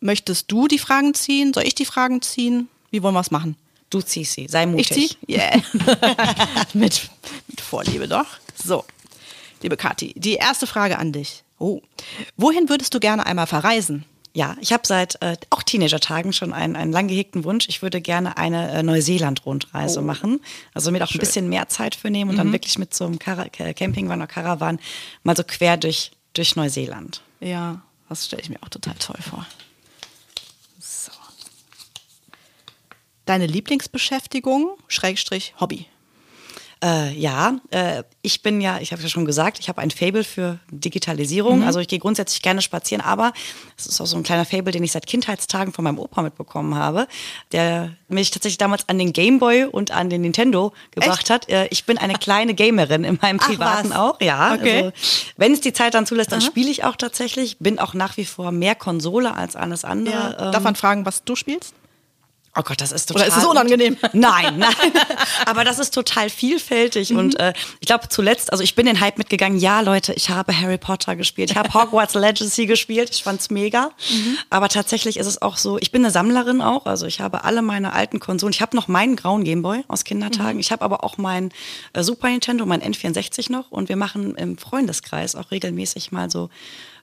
Möchtest 0.00 0.50
du 0.52 0.68
die 0.68 0.78
Fragen 0.78 1.14
ziehen? 1.14 1.52
Soll 1.52 1.64
ich 1.64 1.74
die 1.74 1.84
Fragen 1.84 2.22
ziehen? 2.22 2.68
Wie 2.90 3.02
wollen 3.02 3.14
wir 3.14 3.20
es 3.20 3.30
machen? 3.30 3.56
Du 3.90 4.02
ziehst 4.02 4.34
sie, 4.34 4.46
sei 4.48 4.64
Ich 4.64 4.68
mutig. 4.68 4.88
zieh? 4.92 5.16
Yeah. 5.28 5.62
mit, 6.74 7.08
mit 7.48 7.60
Vorliebe 7.60 8.06
doch. 8.06 8.26
So, 8.62 8.84
liebe 9.62 9.78
Kathi, 9.78 10.12
die 10.14 10.34
erste 10.34 10.66
Frage 10.66 10.98
an 10.98 11.12
dich. 11.12 11.42
Oh. 11.58 11.80
Wohin 12.36 12.68
würdest 12.68 12.92
du 12.94 13.00
gerne 13.00 13.24
einmal 13.24 13.46
verreisen? 13.46 14.04
Ja, 14.34 14.56
ich 14.60 14.72
habe 14.72 14.86
seit 14.86 15.20
äh, 15.22 15.36
auch 15.50 15.62
Teenager-Tagen 15.62 16.32
schon 16.32 16.52
einen, 16.52 16.76
einen 16.76 16.92
lang 16.92 17.08
gehegten 17.08 17.44
Wunsch. 17.44 17.66
Ich 17.68 17.82
würde 17.82 18.00
gerne 18.00 18.36
eine 18.36 18.70
äh, 18.70 18.82
Neuseeland-Rundreise 18.82 20.00
machen. 20.02 20.40
Also 20.74 20.90
mir 20.92 21.02
auch 21.02 21.10
ein 21.12 21.18
bisschen 21.18 21.48
mehr 21.48 21.68
Zeit 21.68 21.94
für 21.94 22.10
nehmen 22.10 22.30
und 22.30 22.36
dann 22.36 22.52
wirklich 22.52 22.78
mit 22.78 22.94
so 22.94 23.04
einem 23.06 23.18
Kara 23.18 23.48
Ca- 23.48 23.72
Campingvan 23.72 24.20
oder 24.20 24.26
Caravan 24.28 24.78
mal 25.24 25.36
so 25.36 25.42
quer 25.44 25.76
durch, 25.76 26.12
durch 26.34 26.54
Neuseeland. 26.56 27.20
Ja, 27.40 27.80
das 28.08 28.26
stelle 28.26 28.42
ich 28.42 28.48
mir 28.50 28.62
auch 28.62 28.68
total 28.68 28.94
toll 28.98 29.18
vor. 29.20 29.44
So. 30.78 31.10
Deine 33.24 33.46
Lieblingsbeschäftigung, 33.46 34.76
Schrägstrich, 34.88 35.54
Hobby. 35.60 35.86
Äh, 36.82 37.12
ja, 37.14 37.56
äh, 37.70 38.04
ich 38.22 38.42
bin 38.42 38.60
ja, 38.60 38.78
ich 38.80 38.92
habe 38.92 39.02
ja 39.02 39.08
schon 39.08 39.24
gesagt, 39.24 39.58
ich 39.58 39.68
habe 39.68 39.80
ein 39.80 39.90
Fable 39.90 40.22
für 40.22 40.58
Digitalisierung. 40.70 41.64
Also 41.64 41.80
ich 41.80 41.88
gehe 41.88 41.98
grundsätzlich 41.98 42.40
gerne 42.40 42.62
spazieren, 42.62 43.04
aber 43.04 43.32
es 43.76 43.86
ist 43.86 44.00
auch 44.00 44.06
so 44.06 44.16
ein 44.16 44.22
kleiner 44.22 44.44
Fable, 44.44 44.70
den 44.70 44.84
ich 44.84 44.92
seit 44.92 45.06
Kindheitstagen 45.06 45.72
von 45.72 45.82
meinem 45.82 45.98
Opa 45.98 46.22
mitbekommen 46.22 46.76
habe, 46.76 47.08
der 47.52 47.96
mich 48.08 48.30
tatsächlich 48.30 48.58
damals 48.58 48.88
an 48.88 48.98
den 48.98 49.12
Gameboy 49.12 49.64
und 49.64 49.90
an 49.90 50.08
den 50.08 50.20
Nintendo 50.20 50.72
gebracht 50.92 51.22
Echt? 51.22 51.30
hat. 51.30 51.48
Äh, 51.48 51.66
ich 51.70 51.84
bin 51.84 51.98
eine 51.98 52.14
kleine 52.18 52.54
Gamerin 52.54 53.04
in 53.04 53.18
meinem 53.20 53.38
Ach, 53.40 53.48
privaten 53.48 53.90
was? 53.90 53.96
auch, 53.96 54.20
ja. 54.20 54.54
Okay. 54.54 54.76
Also, 54.76 54.92
wenn 55.36 55.52
es 55.52 55.60
die 55.60 55.72
Zeit 55.72 55.94
dann 55.94 56.06
zulässt, 56.06 56.30
dann 56.30 56.40
spiele 56.40 56.70
ich 56.70 56.84
auch 56.84 56.96
tatsächlich. 56.96 57.58
Bin 57.58 57.78
auch 57.78 57.94
nach 57.94 58.16
wie 58.16 58.24
vor 58.24 58.52
mehr 58.52 58.74
Konsole 58.74 59.34
als 59.34 59.56
alles 59.56 59.84
andere. 59.84 60.36
Ähm, 60.38 60.52
Darf 60.52 60.62
man 60.62 60.76
fragen, 60.76 61.04
was 61.06 61.24
du 61.24 61.34
spielst? 61.34 61.74
Oh 62.58 62.62
Gott, 62.64 62.80
das 62.80 62.90
ist 62.92 63.10
Oder 63.12 63.20
total. 63.24 63.28
ist 63.38 63.44
es 63.44 63.48
unangenehm? 63.48 63.96
Nein, 64.12 64.58
nein. 64.58 64.74
Aber 65.46 65.62
das 65.64 65.78
ist 65.78 65.94
total 65.94 66.28
vielfältig. 66.28 67.12
Und 67.12 67.34
Mhm. 67.34 67.40
äh, 67.40 67.52
ich 67.80 67.86
glaube 67.86 68.08
zuletzt, 68.08 68.50
also 68.52 68.64
ich 68.64 68.74
bin 68.74 68.86
den 68.86 69.00
Hype 69.00 69.16
mitgegangen, 69.16 69.58
ja 69.58 69.80
Leute, 69.80 70.12
ich 70.14 70.30
habe 70.30 70.58
Harry 70.58 70.76
Potter 70.78 71.14
gespielt, 71.14 71.50
ich 71.52 71.56
habe 71.56 71.68
Hogwarts 71.74 72.14
Legacy 72.14 72.66
gespielt, 72.66 73.10
ich 73.14 73.22
fand's 73.22 73.48
mega. 73.50 73.90
Mhm. 74.10 74.38
Aber 74.50 74.68
tatsächlich 74.68 75.18
ist 75.18 75.26
es 75.26 75.40
auch 75.40 75.56
so, 75.56 75.78
ich 75.78 75.92
bin 75.92 76.02
eine 76.04 76.10
Sammlerin 76.10 76.60
auch, 76.60 76.86
also 76.86 77.06
ich 77.06 77.20
habe 77.20 77.44
alle 77.44 77.62
meine 77.62 77.92
alten 77.92 78.18
Konsolen. 78.18 78.52
Ich 78.52 78.60
habe 78.60 78.74
noch 78.76 78.88
meinen 78.88 79.14
grauen 79.14 79.44
Gameboy 79.44 79.84
aus 79.86 80.02
Kindertagen. 80.04 80.54
Mhm. 80.54 80.60
Ich 80.60 80.72
habe 80.72 80.82
aber 80.84 81.04
auch 81.04 81.16
mein 81.16 81.50
äh, 81.92 82.02
Super 82.02 82.28
Nintendo, 82.28 82.66
mein 82.66 82.82
N64 82.82 83.52
noch. 83.52 83.70
Und 83.70 83.88
wir 83.88 83.96
machen 83.96 84.34
im 84.34 84.58
Freundeskreis 84.58 85.36
auch 85.36 85.52
regelmäßig 85.52 86.10
mal 86.10 86.28
so 86.30 86.50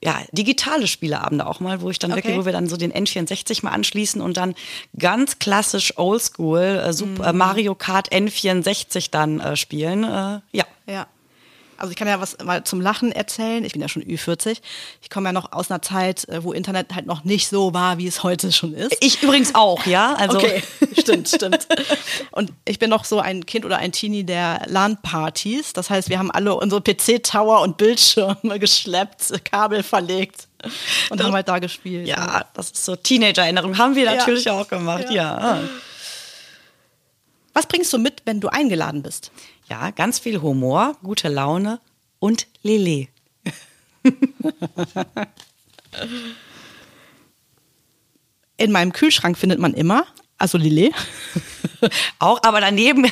ja, 0.04 0.20
digitale 0.30 0.86
Spieleabende 0.86 1.46
auch 1.46 1.58
mal, 1.60 1.80
wo 1.80 1.88
ich 1.90 1.98
dann 1.98 2.12
Okay. 2.12 2.18
wirklich, 2.24 2.36
wo 2.38 2.44
wir 2.44 2.52
dann 2.52 2.68
so 2.68 2.76
den 2.76 2.92
N64 2.92 3.64
mal 3.64 3.70
anschließen 3.72 4.20
und 4.20 4.36
dann 4.36 4.54
ganz 4.98 5.38
klassisch 5.46 5.96
Oldschool 5.96 6.60
äh, 6.84 6.92
Super, 6.92 7.28
äh, 7.28 7.32
Mhm. 7.32 7.38
Mario 7.38 7.74
Kart 7.76 8.10
N64 8.12 9.12
dann 9.12 9.38
äh, 9.38 9.54
spielen. 9.54 10.02
Äh, 10.02 10.40
ja. 10.50 10.64
Ja. 10.86 11.06
Also 11.78 11.90
ich 11.90 11.96
kann 11.96 12.08
ja 12.08 12.20
was 12.20 12.36
mal 12.44 12.64
zum 12.64 12.80
Lachen 12.80 13.12
erzählen. 13.12 13.64
Ich 13.64 13.72
bin 13.72 13.82
ja 13.82 13.88
schon 13.88 14.02
Ü40. 14.02 14.58
Ich 15.02 15.10
komme 15.10 15.28
ja 15.28 15.32
noch 15.32 15.52
aus 15.52 15.70
einer 15.70 15.82
Zeit, 15.82 16.28
äh, 16.28 16.42
wo 16.42 16.52
Internet 16.52 16.94
halt 16.94 17.06
noch 17.06 17.24
nicht 17.24 17.48
so 17.48 17.74
war, 17.74 17.98
wie 17.98 18.06
es 18.06 18.22
heute 18.22 18.52
schon 18.52 18.74
ist. 18.74 18.96
Ich 19.00 19.22
übrigens 19.22 19.54
auch, 19.54 19.84
ja. 19.86 20.14
Also 20.14 20.38
okay, 20.38 20.62
stimmt, 20.98 21.28
stimmt. 21.28 21.66
Und 22.30 22.52
ich 22.64 22.78
bin 22.78 22.90
noch 22.90 23.04
so 23.04 23.20
ein 23.20 23.44
Kind 23.46 23.64
oder 23.64 23.78
ein 23.78 23.92
Teenie 23.92 24.24
der 24.24 24.62
LAN-Partys. 24.66 25.72
Das 25.72 25.90
heißt, 25.90 26.08
wir 26.08 26.18
haben 26.18 26.30
alle 26.30 26.54
unsere 26.54 26.80
PC-Tower 26.80 27.60
und 27.60 27.76
Bildschirme 27.76 28.58
geschleppt, 28.58 29.44
Kabel 29.44 29.82
verlegt 29.82 30.48
und 31.10 31.22
haben 31.22 31.32
halt 31.32 31.48
da 31.48 31.58
gespielt. 31.58 32.08
ja, 32.08 32.44
das 32.54 32.70
ist 32.70 32.84
so 32.84 32.96
Teenager-Erinnerung. 32.96 33.76
Haben 33.78 33.94
wir 33.94 34.04
Ja. 34.04 34.14
natürlich 34.16 34.48
auch 34.50 34.66
gemacht, 34.68 35.10
ja. 35.10 35.60
Was 37.52 37.66
bringst 37.66 37.92
du 37.92 37.98
mit, 37.98 38.22
wenn 38.26 38.40
du 38.40 38.48
eingeladen 38.48 39.02
bist? 39.02 39.30
Ja, 39.68 39.90
ganz 39.90 40.18
viel 40.18 40.40
Humor, 40.42 40.96
gute 41.02 41.28
Laune 41.28 41.80
und 42.18 42.46
Lele. 42.62 43.08
In 48.56 48.72
meinem 48.72 48.92
Kühlschrank 48.92 49.36
findet 49.36 49.58
man 49.58 49.74
immer, 49.74 50.06
also 50.38 50.56
Lillet, 50.56 50.94
Auch, 52.18 52.40
aber 52.42 52.60
daneben, 52.60 53.10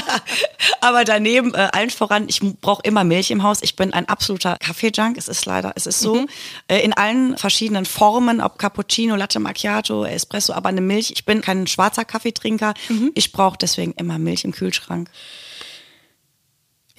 aber 0.80 1.04
daneben 1.04 1.54
äh, 1.54 1.68
allen 1.72 1.90
voran, 1.90 2.26
ich 2.28 2.40
brauche 2.60 2.82
immer 2.82 3.04
Milch 3.04 3.30
im 3.30 3.42
Haus. 3.42 3.58
Ich 3.62 3.76
bin 3.76 3.92
ein 3.92 4.08
absoluter 4.08 4.56
Kaffee-Junk. 4.58 5.16
Es 5.16 5.28
ist 5.28 5.46
leider, 5.46 5.72
es 5.76 5.86
ist 5.86 6.00
so. 6.00 6.26
Äh, 6.68 6.80
in 6.80 6.92
allen 6.92 7.36
verschiedenen 7.36 7.84
Formen, 7.84 8.40
ob 8.40 8.58
Cappuccino, 8.58 9.16
Latte 9.16 9.40
Macchiato, 9.40 10.04
Espresso, 10.04 10.52
aber 10.52 10.68
eine 10.68 10.80
Milch. 10.80 11.12
Ich 11.12 11.24
bin 11.24 11.40
kein 11.40 11.66
schwarzer 11.66 12.04
Kaffeetrinker. 12.04 12.74
Ich 13.14 13.32
brauche 13.32 13.58
deswegen 13.58 13.92
immer 13.92 14.18
Milch 14.18 14.44
im 14.44 14.52
Kühlschrank. 14.52 15.10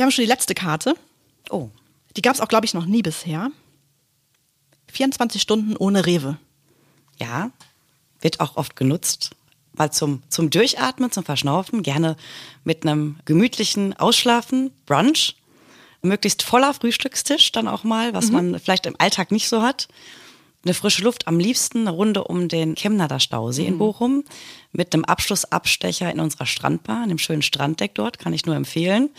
Wir 0.01 0.05
haben 0.05 0.11
schon 0.13 0.23
die 0.23 0.31
letzte 0.31 0.55
Karte. 0.55 0.95
Oh. 1.51 1.69
Die 2.17 2.23
gab 2.23 2.33
es 2.33 2.41
auch, 2.41 2.47
glaube 2.47 2.65
ich, 2.65 2.73
noch 2.73 2.87
nie 2.87 3.03
bisher. 3.03 3.51
24 4.91 5.39
Stunden 5.39 5.77
ohne 5.77 6.07
Rewe. 6.07 6.39
Ja, 7.19 7.51
wird 8.19 8.39
auch 8.39 8.57
oft 8.57 8.75
genutzt. 8.75 9.35
Mal 9.73 9.91
zum, 9.91 10.23
zum 10.27 10.49
Durchatmen, 10.49 11.11
zum 11.11 11.23
Verschnaufen, 11.23 11.83
gerne 11.83 12.17
mit 12.63 12.83
einem 12.83 13.19
gemütlichen 13.25 13.95
Ausschlafen, 13.95 14.71
Brunch. 14.87 15.35
Möglichst 16.01 16.41
voller 16.41 16.73
Frühstückstisch 16.73 17.51
dann 17.51 17.67
auch 17.67 17.83
mal, 17.83 18.15
was 18.15 18.31
man 18.31 18.59
vielleicht 18.59 18.87
im 18.87 18.95
Alltag 18.97 19.31
nicht 19.31 19.47
so 19.47 19.61
hat. 19.61 19.87
Eine 20.63 20.75
frische 20.75 21.03
Luft, 21.03 21.27
am 21.27 21.39
liebsten 21.39 21.79
eine 21.79 21.89
Runde 21.89 22.23
um 22.23 22.47
den 22.47 22.75
Chemnader 22.75 23.19
Stausee 23.19 23.65
in 23.65 23.79
Bochum 23.79 24.23
mit 24.71 24.93
einem 24.93 25.05
Abschlussabstecher 25.05 26.11
in 26.11 26.19
unserer 26.19 26.45
Strandbar, 26.45 27.01
einem 27.01 27.17
schönen 27.17 27.41
Stranddeck 27.41 27.95
dort, 27.95 28.19
kann 28.19 28.33
ich 28.33 28.45
nur 28.45 28.55
empfehlen. 28.55 29.09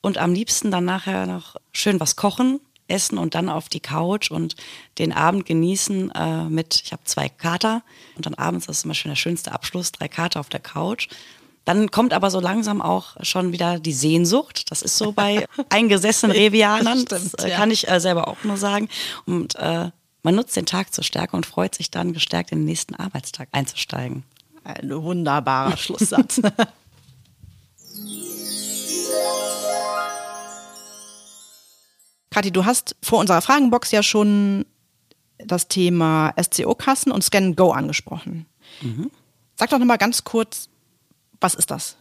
Und 0.00 0.18
am 0.18 0.32
liebsten 0.32 0.70
dann 0.70 0.84
nachher 0.84 1.26
noch 1.26 1.56
schön 1.72 1.98
was 1.98 2.14
kochen, 2.14 2.60
essen 2.86 3.18
und 3.18 3.34
dann 3.34 3.48
auf 3.48 3.68
die 3.68 3.80
Couch 3.80 4.30
und 4.30 4.54
den 4.98 5.12
Abend 5.12 5.46
genießen 5.46 6.12
äh, 6.12 6.44
mit, 6.44 6.82
ich 6.84 6.92
habe 6.92 7.02
zwei 7.04 7.28
Kater 7.28 7.82
und 8.14 8.26
dann 8.26 8.34
abends, 8.34 8.66
das 8.66 8.78
ist 8.78 8.84
immer 8.84 8.94
schon 8.94 9.10
der 9.10 9.16
schönste 9.16 9.52
Abschluss, 9.52 9.90
drei 9.90 10.06
Kater 10.06 10.38
auf 10.38 10.48
der 10.48 10.60
Couch. 10.60 11.08
Dann 11.64 11.90
kommt 11.90 12.12
aber 12.12 12.30
so 12.30 12.40
langsam 12.40 12.82
auch 12.82 13.16
schon 13.22 13.52
wieder 13.52 13.78
die 13.80 13.94
Sehnsucht. 13.94 14.70
Das 14.70 14.82
ist 14.82 14.98
so 14.98 15.12
bei 15.12 15.46
eingesessenen 15.70 16.36
Revianern. 16.36 17.06
Das, 17.06 17.30
das 17.30 17.44
äh, 17.44 17.50
kann 17.50 17.70
ich 17.70 17.88
äh, 17.88 18.00
selber 18.00 18.28
auch 18.28 18.44
nur 18.44 18.58
sagen. 18.58 18.88
Und 19.24 19.56
äh, 19.56 19.90
man 20.24 20.34
nutzt 20.34 20.56
den 20.56 20.66
Tag 20.66 20.92
zur 20.92 21.04
Stärke 21.04 21.36
und 21.36 21.46
freut 21.46 21.76
sich 21.76 21.90
dann, 21.92 22.12
gestärkt 22.12 22.50
in 22.50 22.60
den 22.60 22.64
nächsten 22.64 22.94
Arbeitstag 22.96 23.48
einzusteigen. 23.52 24.24
Ein 24.64 24.90
wunderbarer 24.90 25.76
Schlusssatz. 25.76 26.40
Kathi, 32.30 32.50
du 32.50 32.64
hast 32.64 32.96
vor 33.00 33.20
unserer 33.20 33.42
Fragenbox 33.42 33.92
ja 33.92 34.02
schon 34.02 34.66
das 35.38 35.68
Thema 35.68 36.34
SCO-Kassen 36.42 37.12
und 37.12 37.22
Scan 37.22 37.54
Go 37.54 37.70
angesprochen. 37.70 38.46
Mhm. 38.80 39.10
Sag 39.56 39.70
doch 39.70 39.78
nochmal 39.78 39.98
ganz 39.98 40.24
kurz, 40.24 40.68
was 41.40 41.54
ist 41.54 41.70
das? 41.70 41.96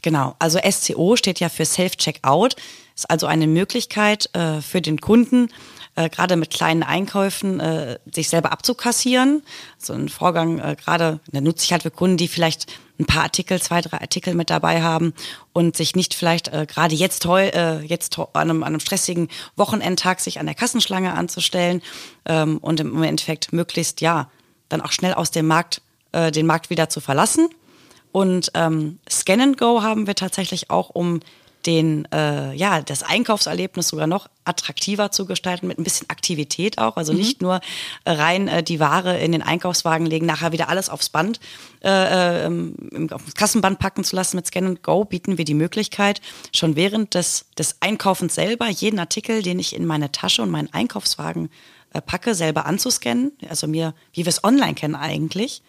Genau, 0.00 0.36
also 0.38 0.58
SCO 0.70 1.16
steht 1.16 1.40
ja 1.40 1.48
für 1.48 1.64
Self-Checkout, 1.64 2.56
ist 2.94 3.10
also 3.10 3.26
eine 3.26 3.46
Möglichkeit 3.46 4.30
äh, 4.34 4.60
für 4.60 4.80
den 4.80 5.00
Kunden, 5.00 5.48
äh, 5.96 6.08
gerade 6.08 6.36
mit 6.36 6.50
kleinen 6.50 6.82
Einkäufen 6.82 7.60
äh, 7.60 7.98
sich 8.12 8.28
selber 8.28 8.52
abzukassieren. 8.52 9.42
So 9.78 9.92
ein 9.92 10.08
Vorgang, 10.08 10.58
äh, 10.58 10.76
gerade, 10.82 11.20
der 11.26 11.40
nutze 11.40 11.64
ich 11.64 11.72
halt 11.72 11.82
für 11.82 11.90
Kunden, 11.90 12.16
die 12.16 12.28
vielleicht 12.28 12.66
ein 12.98 13.06
paar 13.06 13.24
Artikel, 13.24 13.60
zwei, 13.60 13.80
drei 13.80 14.00
Artikel 14.00 14.34
mit 14.34 14.50
dabei 14.50 14.82
haben 14.82 15.14
und 15.52 15.76
sich 15.76 15.96
nicht 15.96 16.14
vielleicht 16.14 16.48
äh, 16.48 16.66
gerade 16.66 16.94
jetzt 16.94 17.26
heu, 17.26 17.48
äh, 17.48 17.80
jetzt 17.80 18.18
an 18.18 18.28
einem, 18.34 18.62
an 18.62 18.68
einem 18.68 18.80
stressigen 18.80 19.28
Wochenendtag 19.56 20.20
sich 20.20 20.38
an 20.38 20.46
der 20.46 20.54
Kassenschlange 20.54 21.12
anzustellen 21.12 21.82
ähm, 22.24 22.58
und 22.58 22.80
im 22.80 23.02
Endeffekt 23.02 23.52
möglichst 23.52 24.00
ja 24.00 24.30
dann 24.68 24.80
auch 24.80 24.92
schnell 24.92 25.14
aus 25.14 25.30
dem 25.30 25.46
Markt 25.46 25.82
äh, 26.12 26.30
den 26.30 26.46
Markt 26.46 26.70
wieder 26.70 26.88
zu 26.88 27.00
verlassen. 27.00 27.48
Und 28.12 28.52
ähm, 28.54 29.00
Scan 29.10 29.40
and 29.40 29.58
Go 29.58 29.82
haben 29.82 30.06
wir 30.06 30.14
tatsächlich 30.14 30.70
auch, 30.70 30.90
um 30.90 31.20
den, 31.66 32.06
äh, 32.12 32.54
ja, 32.54 32.82
das 32.82 33.02
Einkaufserlebnis 33.02 33.88
sogar 33.88 34.06
noch 34.06 34.28
attraktiver 34.44 35.10
zu 35.10 35.26
gestalten, 35.26 35.66
mit 35.66 35.78
ein 35.78 35.84
bisschen 35.84 36.08
Aktivität 36.10 36.78
auch. 36.78 36.96
Also 36.96 37.12
mhm. 37.12 37.18
nicht 37.18 37.42
nur 37.42 37.60
äh, 38.04 38.10
rein 38.12 38.48
äh, 38.48 38.62
die 38.62 38.80
Ware 38.80 39.18
in 39.18 39.32
den 39.32 39.42
Einkaufswagen 39.42 40.06
legen, 40.06 40.26
nachher 40.26 40.52
wieder 40.52 40.68
alles 40.68 40.90
aufs 40.90 41.08
Band, 41.08 41.40
äh, 41.82 42.46
äh, 42.46 43.08
aufs 43.10 43.34
Kassenband 43.34 43.78
packen 43.78 44.04
zu 44.04 44.16
lassen. 44.16 44.36
Mit 44.36 44.46
Scan 44.46 44.66
and 44.66 44.82
Go 44.82 45.04
bieten 45.04 45.38
wir 45.38 45.44
die 45.44 45.54
Möglichkeit, 45.54 46.20
schon 46.52 46.76
während 46.76 47.14
des, 47.14 47.46
des 47.58 47.76
Einkaufens 47.80 48.34
selber 48.34 48.68
jeden 48.68 48.98
Artikel, 48.98 49.42
den 49.42 49.58
ich 49.58 49.74
in 49.74 49.86
meine 49.86 50.12
Tasche 50.12 50.42
und 50.42 50.50
meinen 50.50 50.72
Einkaufswagen 50.72 51.50
äh, 51.92 52.00
packe, 52.00 52.34
selber 52.34 52.66
anzuscannen. 52.66 53.32
Also 53.48 53.66
mir, 53.66 53.94
wie 54.12 54.24
wir 54.24 54.30
es 54.30 54.44
online 54.44 54.74
kennen 54.74 54.94
eigentlich 54.94 55.62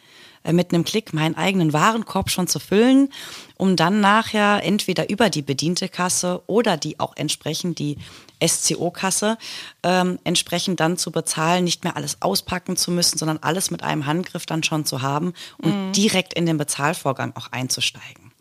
mit 0.51 0.73
einem 0.73 0.86
Klick 0.86 1.13
meinen 1.13 1.36
eigenen 1.36 1.73
Warenkorb 1.73 2.29
schon 2.29 2.47
zu 2.47 2.60
füllen, 2.60 3.10
um 3.58 3.75
dann 3.75 4.01
nachher 4.01 4.63
entweder 4.63 5.10
über 5.10 5.29
die 5.29 5.41
bediente 5.41 5.89
Kasse 5.89 6.41
oder 6.47 6.77
die 6.77 6.99
auch 6.99 7.15
entsprechend 7.15 7.79
die 7.79 7.97
SCO-Kasse 8.45 9.38
ähm, 9.84 10.19
entsprechend 10.23 10.79
dann 10.79 10.97
zu 10.97 11.12
bezahlen, 11.12 11.63
nicht 11.63 11.84
mehr 11.84 11.95
alles 11.95 12.21
auspacken 12.21 12.77
zu 12.77 12.91
müssen, 12.91 13.17
sondern 13.17 13.38
alles 13.39 13.71
mit 13.71 13.84
einem 13.84 14.05
Handgriff 14.05 14.45
dann 14.45 14.63
schon 14.63 14.86
zu 14.86 15.01
haben 15.01 15.34
und 15.58 15.88
mhm. 15.88 15.91
direkt 15.93 16.34
in 16.34 16.45
den 16.45 16.58
Bezahlvorgang 16.58 17.34
auch 17.36 17.51
einzusteigen. 17.51 18.31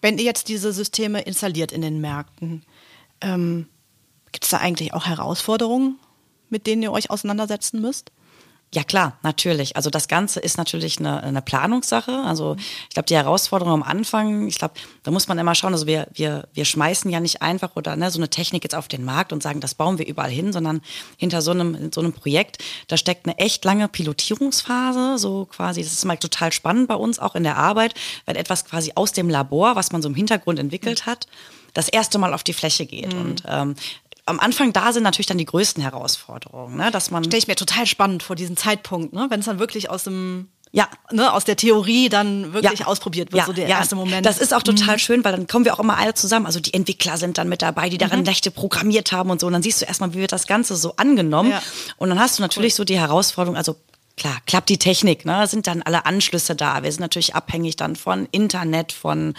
Wenn 0.00 0.18
ihr 0.18 0.24
jetzt 0.24 0.48
diese 0.48 0.72
Systeme 0.72 1.22
installiert 1.22 1.72
in 1.72 1.82
den 1.82 2.00
Märkten, 2.00 2.64
ähm, 3.20 3.68
gibt 4.32 4.44
es 4.44 4.50
da 4.50 4.58
eigentlich 4.58 4.94
auch 4.94 5.06
Herausforderungen, 5.06 5.98
mit 6.50 6.66
denen 6.66 6.82
ihr 6.82 6.92
euch 6.92 7.10
auseinandersetzen 7.10 7.80
müsst? 7.80 8.12
Ja 8.74 8.84
klar, 8.84 9.16
natürlich. 9.22 9.76
Also 9.76 9.88
das 9.88 10.08
Ganze 10.08 10.40
ist 10.40 10.58
natürlich 10.58 10.98
eine, 10.98 11.22
eine 11.22 11.40
Planungssache. 11.40 12.12
Also 12.26 12.54
ich 12.58 12.94
glaube, 12.94 13.06
die 13.06 13.16
Herausforderung 13.16 13.72
am 13.72 13.82
Anfang, 13.82 14.46
ich 14.46 14.58
glaube, 14.58 14.74
da 15.04 15.10
muss 15.10 15.26
man 15.26 15.38
immer 15.38 15.54
schauen, 15.54 15.72
also 15.72 15.86
wir, 15.86 16.06
wir, 16.12 16.48
wir 16.52 16.66
schmeißen 16.66 17.10
ja 17.10 17.18
nicht 17.18 17.40
einfach 17.40 17.76
oder 17.76 17.96
ne, 17.96 18.10
so 18.10 18.18
eine 18.18 18.28
Technik 18.28 18.64
jetzt 18.64 18.74
auf 18.74 18.86
den 18.86 19.06
Markt 19.06 19.32
und 19.32 19.42
sagen, 19.42 19.60
das 19.60 19.74
bauen 19.74 19.96
wir 19.96 20.06
überall 20.06 20.30
hin, 20.30 20.52
sondern 20.52 20.82
hinter 21.16 21.40
so 21.40 21.52
einem, 21.52 21.90
so 21.92 22.02
einem 22.02 22.12
Projekt, 22.12 22.62
da 22.88 22.98
steckt 22.98 23.26
eine 23.26 23.38
echt 23.38 23.64
lange 23.64 23.88
Pilotierungsphase, 23.88 25.16
so 25.16 25.46
quasi, 25.46 25.82
das 25.82 25.94
ist 25.94 26.04
mal 26.04 26.18
total 26.18 26.52
spannend 26.52 26.88
bei 26.88 26.96
uns, 26.96 27.18
auch 27.18 27.34
in 27.36 27.44
der 27.44 27.56
Arbeit, 27.56 27.94
wenn 28.26 28.36
etwas 28.36 28.66
quasi 28.66 28.92
aus 28.96 29.12
dem 29.12 29.30
Labor, 29.30 29.76
was 29.76 29.92
man 29.92 30.02
so 30.02 30.10
im 30.10 30.14
Hintergrund 30.14 30.58
entwickelt 30.58 31.06
hat, 31.06 31.26
das 31.72 31.88
erste 31.88 32.18
Mal 32.18 32.34
auf 32.34 32.42
die 32.42 32.52
Fläche 32.52 32.86
geht. 32.86 33.14
Mhm. 33.14 33.20
Und 33.20 33.42
ähm, 33.46 33.76
am 34.28 34.40
Anfang 34.40 34.72
da 34.72 34.92
sind 34.92 35.02
natürlich 35.02 35.26
dann 35.26 35.38
die 35.38 35.44
größten 35.44 35.82
Herausforderungen, 35.82 36.76
ne? 36.76 36.90
dass 36.90 37.10
man. 37.10 37.24
Stelle 37.24 37.38
ich 37.38 37.48
mir 37.48 37.56
total 37.56 37.86
spannend 37.86 38.22
vor 38.22 38.36
diesem 38.36 38.56
Zeitpunkt, 38.56 39.12
ne? 39.12 39.26
wenn 39.30 39.40
es 39.40 39.46
dann 39.46 39.58
wirklich 39.58 39.90
aus 39.90 40.04
dem 40.04 40.48
ja, 40.70 40.86
ne, 41.10 41.32
aus 41.32 41.44
der 41.44 41.56
Theorie 41.56 42.08
dann 42.08 42.52
wirklich 42.52 42.80
ja. 42.80 42.86
ausprobiert 42.86 43.32
wird, 43.32 43.40
ja, 43.40 43.46
so 43.46 43.52
der 43.52 43.68
ja. 43.68 43.78
erste 43.78 43.96
Moment. 43.96 44.26
Das 44.26 44.38
ist 44.38 44.52
auch 44.52 44.62
total 44.62 44.96
mhm. 44.96 44.98
schön, 44.98 45.24
weil 45.24 45.32
dann 45.32 45.46
kommen 45.46 45.64
wir 45.64 45.74
auch 45.74 45.80
immer 45.80 45.96
alle 45.96 46.14
zusammen. 46.14 46.46
Also 46.46 46.60
die 46.60 46.74
Entwickler 46.74 47.16
sind 47.16 47.38
dann 47.38 47.48
mit 47.48 47.62
dabei, 47.62 47.88
die 47.88 47.98
daran 47.98 48.18
mhm. 48.18 48.26
Nächte 48.26 48.50
programmiert 48.50 49.12
haben 49.12 49.30
und 49.30 49.40
so. 49.40 49.46
Und 49.46 49.54
dann 49.54 49.62
siehst 49.62 49.80
du 49.80 49.86
erstmal, 49.86 50.12
wie 50.12 50.18
wird 50.18 50.32
das 50.32 50.46
Ganze 50.46 50.76
so 50.76 50.94
angenommen. 50.96 51.52
Und 51.96 52.10
dann 52.10 52.20
hast 52.20 52.38
du 52.38 52.42
natürlich 52.42 52.74
cool. 52.74 52.78
so 52.78 52.84
die 52.84 52.98
Herausforderung, 52.98 53.56
also 53.56 53.76
klar, 54.18 54.36
klappt 54.46 54.68
die 54.68 54.78
Technik, 54.78 55.24
ne? 55.24 55.46
sind 55.46 55.66
dann 55.66 55.82
alle 55.82 56.04
Anschlüsse 56.04 56.54
da. 56.54 56.82
Wir 56.82 56.92
sind 56.92 57.00
natürlich 57.00 57.34
abhängig 57.34 57.76
dann 57.76 57.96
von 57.96 58.28
Internet, 58.30 58.92
von 58.92 59.34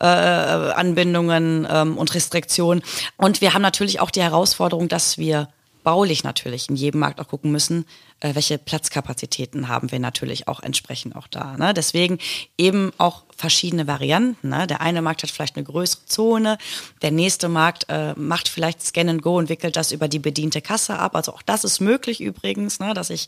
äh, 0.00 0.04
Anbindungen 0.04 1.66
ähm, 1.70 1.96
und 1.96 2.14
Restriktionen. 2.14 2.82
Und 3.16 3.40
wir 3.40 3.54
haben 3.54 3.62
natürlich 3.62 4.00
auch 4.00 4.10
die 4.10 4.22
Herausforderung, 4.22 4.88
dass 4.88 5.16
wir 5.16 5.48
baulich 5.84 6.24
natürlich 6.24 6.68
in 6.68 6.76
jedem 6.76 7.00
Markt 7.00 7.20
auch 7.20 7.28
gucken 7.28 7.52
müssen, 7.52 7.86
äh, 8.20 8.34
welche 8.34 8.58
Platzkapazitäten 8.58 9.68
haben 9.68 9.92
wir 9.92 10.00
natürlich 10.00 10.48
auch 10.48 10.60
entsprechend 10.60 11.14
auch 11.14 11.28
da. 11.28 11.56
Ne? 11.56 11.72
Deswegen 11.74 12.18
eben 12.58 12.92
auch 12.98 13.24
verschiedene 13.44 13.86
Varianten. 13.86 14.48
Ne? 14.48 14.66
Der 14.66 14.80
eine 14.80 15.02
Markt 15.02 15.22
hat 15.22 15.30
vielleicht 15.30 15.56
eine 15.56 15.66
größere 15.66 16.06
Zone, 16.06 16.56
der 17.02 17.10
nächste 17.10 17.50
Markt 17.50 17.84
äh, 17.90 18.14
macht 18.16 18.48
vielleicht 18.48 18.82
Scan 18.82 19.10
and 19.10 19.20
Go 19.20 19.36
und 19.36 19.50
wickelt 19.50 19.76
das 19.76 19.92
über 19.92 20.08
die 20.08 20.18
bediente 20.18 20.62
Kasse 20.62 20.98
ab. 20.98 21.14
Also 21.14 21.34
auch 21.34 21.42
das 21.42 21.62
ist 21.62 21.78
möglich 21.80 22.22
übrigens, 22.22 22.80
ne? 22.80 22.94
dass 22.94 23.10
ich 23.10 23.26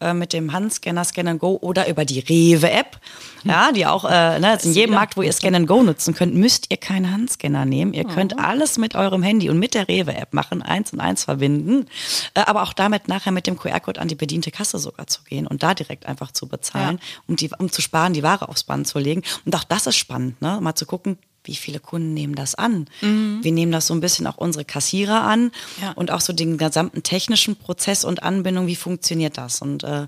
äh, 0.00 0.14
mit 0.14 0.32
dem 0.32 0.54
Handscanner 0.54 1.04
Scan 1.04 1.28
and 1.28 1.40
Go 1.40 1.58
oder 1.60 1.86
über 1.86 2.06
die 2.06 2.20
Rewe-App, 2.20 2.98
ja, 3.44 3.72
die 3.72 3.84
auch 3.84 4.06
äh, 4.06 4.38
ne, 4.38 4.58
in 4.62 4.72
jedem 4.72 4.94
Markt, 4.94 5.18
wo 5.18 5.22
ihr 5.22 5.32
Scan 5.34 5.54
and 5.54 5.66
Go 5.66 5.82
nutzen 5.82 6.14
könnt, 6.14 6.34
müsst 6.34 6.70
ihr 6.70 6.78
keinen 6.78 7.12
Handscanner 7.12 7.66
nehmen. 7.66 7.92
Ihr 7.92 8.04
könnt 8.04 8.32
oh. 8.38 8.40
alles 8.40 8.78
mit 8.78 8.94
eurem 8.94 9.22
Handy 9.22 9.50
und 9.50 9.58
mit 9.58 9.74
der 9.74 9.86
Rewe-App 9.86 10.32
machen, 10.32 10.62
eins 10.62 10.94
und 10.94 11.00
eins 11.00 11.24
verbinden, 11.24 11.88
äh, 12.32 12.40
aber 12.40 12.62
auch 12.62 12.72
damit 12.72 13.08
nachher 13.08 13.32
mit 13.32 13.46
dem 13.46 13.58
QR-Code 13.58 14.00
an 14.00 14.08
die 14.08 14.14
bediente 14.14 14.50
Kasse 14.50 14.78
sogar 14.78 15.08
zu 15.08 15.22
gehen 15.24 15.46
und 15.46 15.62
da 15.62 15.74
direkt 15.74 16.06
einfach 16.06 16.32
zu 16.32 16.46
bezahlen, 16.46 16.98
ja. 17.02 17.22
um, 17.26 17.36
die, 17.36 17.50
um 17.58 17.70
zu 17.70 17.82
sparen, 17.82 18.14
die 18.14 18.22
Ware 18.22 18.48
aufs 18.48 18.64
Band 18.64 18.86
zu 18.86 18.98
legen. 18.98 19.22
Und 19.44 19.52
auch 19.58 19.64
das 19.64 19.86
ist 19.86 19.96
spannend, 19.96 20.40
ne? 20.40 20.58
mal 20.60 20.74
zu 20.74 20.86
gucken, 20.86 21.18
wie 21.44 21.54
viele 21.54 21.80
Kunden 21.80 22.14
nehmen 22.14 22.34
das 22.34 22.54
an? 22.54 22.86
Mhm. 23.00 23.40
Wir 23.42 23.52
nehmen 23.52 23.72
das 23.72 23.86
so 23.86 23.94
ein 23.94 24.00
bisschen 24.00 24.26
auch 24.26 24.36
unsere 24.36 24.64
Kassierer 24.64 25.22
an 25.22 25.50
ja. 25.80 25.92
und 25.92 26.10
auch 26.10 26.20
so 26.20 26.32
den 26.32 26.58
gesamten 26.58 27.02
technischen 27.02 27.56
Prozess 27.56 28.04
und 28.04 28.22
Anbindung, 28.22 28.66
wie 28.66 28.76
funktioniert 28.76 29.38
das? 29.38 29.62
Und 29.62 29.82
äh, 29.82 30.06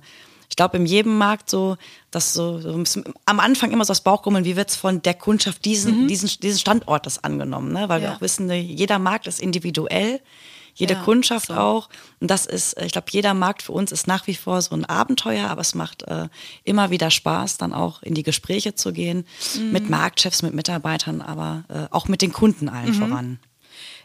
ich 0.49 0.57
glaube, 0.57 0.77
in 0.77 0.87
jedem 0.87 1.17
Markt 1.17 1.49
so, 1.49 1.77
dass 2.11 2.33
so, 2.33 2.61
so 2.61 3.03
am 3.25 3.41
Anfang 3.41 3.71
immer 3.71 3.85
so 3.85 3.93
das 3.93 4.03
Bauchgrummeln, 4.03 4.45
wie 4.45 4.57
wird 4.57 4.71
es 4.71 4.77
von 4.77 5.01
der 5.01 5.15
Kundschaft 5.15 5.65
diesen, 5.65 6.03
mhm. 6.03 6.09
diesen, 6.09 6.29
diesen 6.41 6.59
Standortes 6.59 7.23
angenommen, 7.23 7.73
ne? 7.73 7.89
Weil 7.89 8.03
ja. 8.03 8.09
wir 8.09 8.17
auch 8.17 8.21
wissen, 8.21 8.47
ne, 8.47 8.61
jeder 8.61 8.99
Markt 8.99 9.27
ist 9.27 9.41
individuell 9.41 10.21
jede 10.81 10.95
ja, 10.95 11.03
Kundschaft 11.03 11.49
so. 11.49 11.55
auch. 11.55 11.89
Und 12.21 12.31
das 12.31 12.47
ist, 12.47 12.75
äh, 12.75 12.87
ich 12.87 12.93
glaube, 12.93 13.09
jeder 13.11 13.35
Markt 13.35 13.63
für 13.63 13.73
uns 13.73 13.93
ist 13.93 14.07
nach 14.07 14.27
wie 14.27 14.35
vor 14.35 14.61
so 14.63 14.75
ein 14.75 14.85
Abenteuer, 14.85 15.49
aber 15.49 15.61
es 15.61 15.75
macht 15.75 16.03
äh, 16.05 16.29
immer 16.65 16.91
wieder 16.91 17.11
Spaß, 17.11 17.59
dann 17.59 17.73
auch 17.73 18.03
in 18.03 18.15
die 18.15 18.23
Gespräche 18.23 18.75
zu 18.75 18.93
gehen 18.93 19.27
mhm. 19.55 19.73
mit 19.73 19.91
Marktchefs, 19.91 20.43
mit 20.43 20.55
Mitarbeitern, 20.55 21.21
aber 21.21 21.65
äh, 21.69 21.87
auch 21.91 22.09
mit 22.09 22.23
den 22.23 22.33
Kunden 22.33 22.69
allen 22.69 22.91
mhm. 22.91 22.95
voran. 22.95 23.39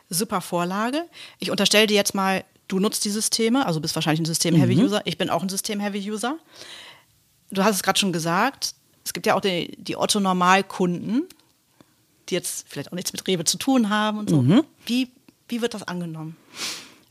Super 0.10 0.42
Vorlage. 0.42 1.04
Ich 1.40 1.50
unterstelle 1.50 1.88
dir 1.88 1.96
jetzt 1.96 2.14
mal, 2.14 2.44
du 2.68 2.80
nutzt 2.80 3.06
die 3.06 3.10
Systeme, 3.10 3.66
also 3.66 3.80
bist 3.80 3.96
wahrscheinlich 3.96 4.22
ein 4.22 4.26
System-Heavy-User. 4.26 4.98
Mhm. 4.98 5.04
Ich 5.06 5.18
bin 5.18 5.30
auch 5.30 5.42
ein 5.42 5.50
System-Heavy-User. 5.50 6.38
Du 7.52 7.64
hast 7.64 7.76
es 7.76 7.84
gerade 7.84 8.00
schon 8.00 8.14
gesagt, 8.14 8.76
es 9.04 9.14
gibt 9.14 9.26
ja 9.26 9.36
auch 9.36 9.42
die, 9.42 9.76
die 9.78 9.96
Otto-Normalkunden, 9.96 11.28
die 12.30 12.34
jetzt 12.34 12.66
vielleicht 12.68 12.92
auch 12.92 12.96
nichts 12.96 13.14
mit 13.14 13.28
Rewe 13.28 13.46
zu 13.46 13.58
tun 13.58 13.90
haben 13.90 14.20
und 14.20 14.30
so. 14.30 14.42
Mhm. 14.42 14.64
Wie 14.86 15.12
wie 15.48 15.62
wird 15.62 15.74
das 15.74 15.88
angenommen? 15.88 16.38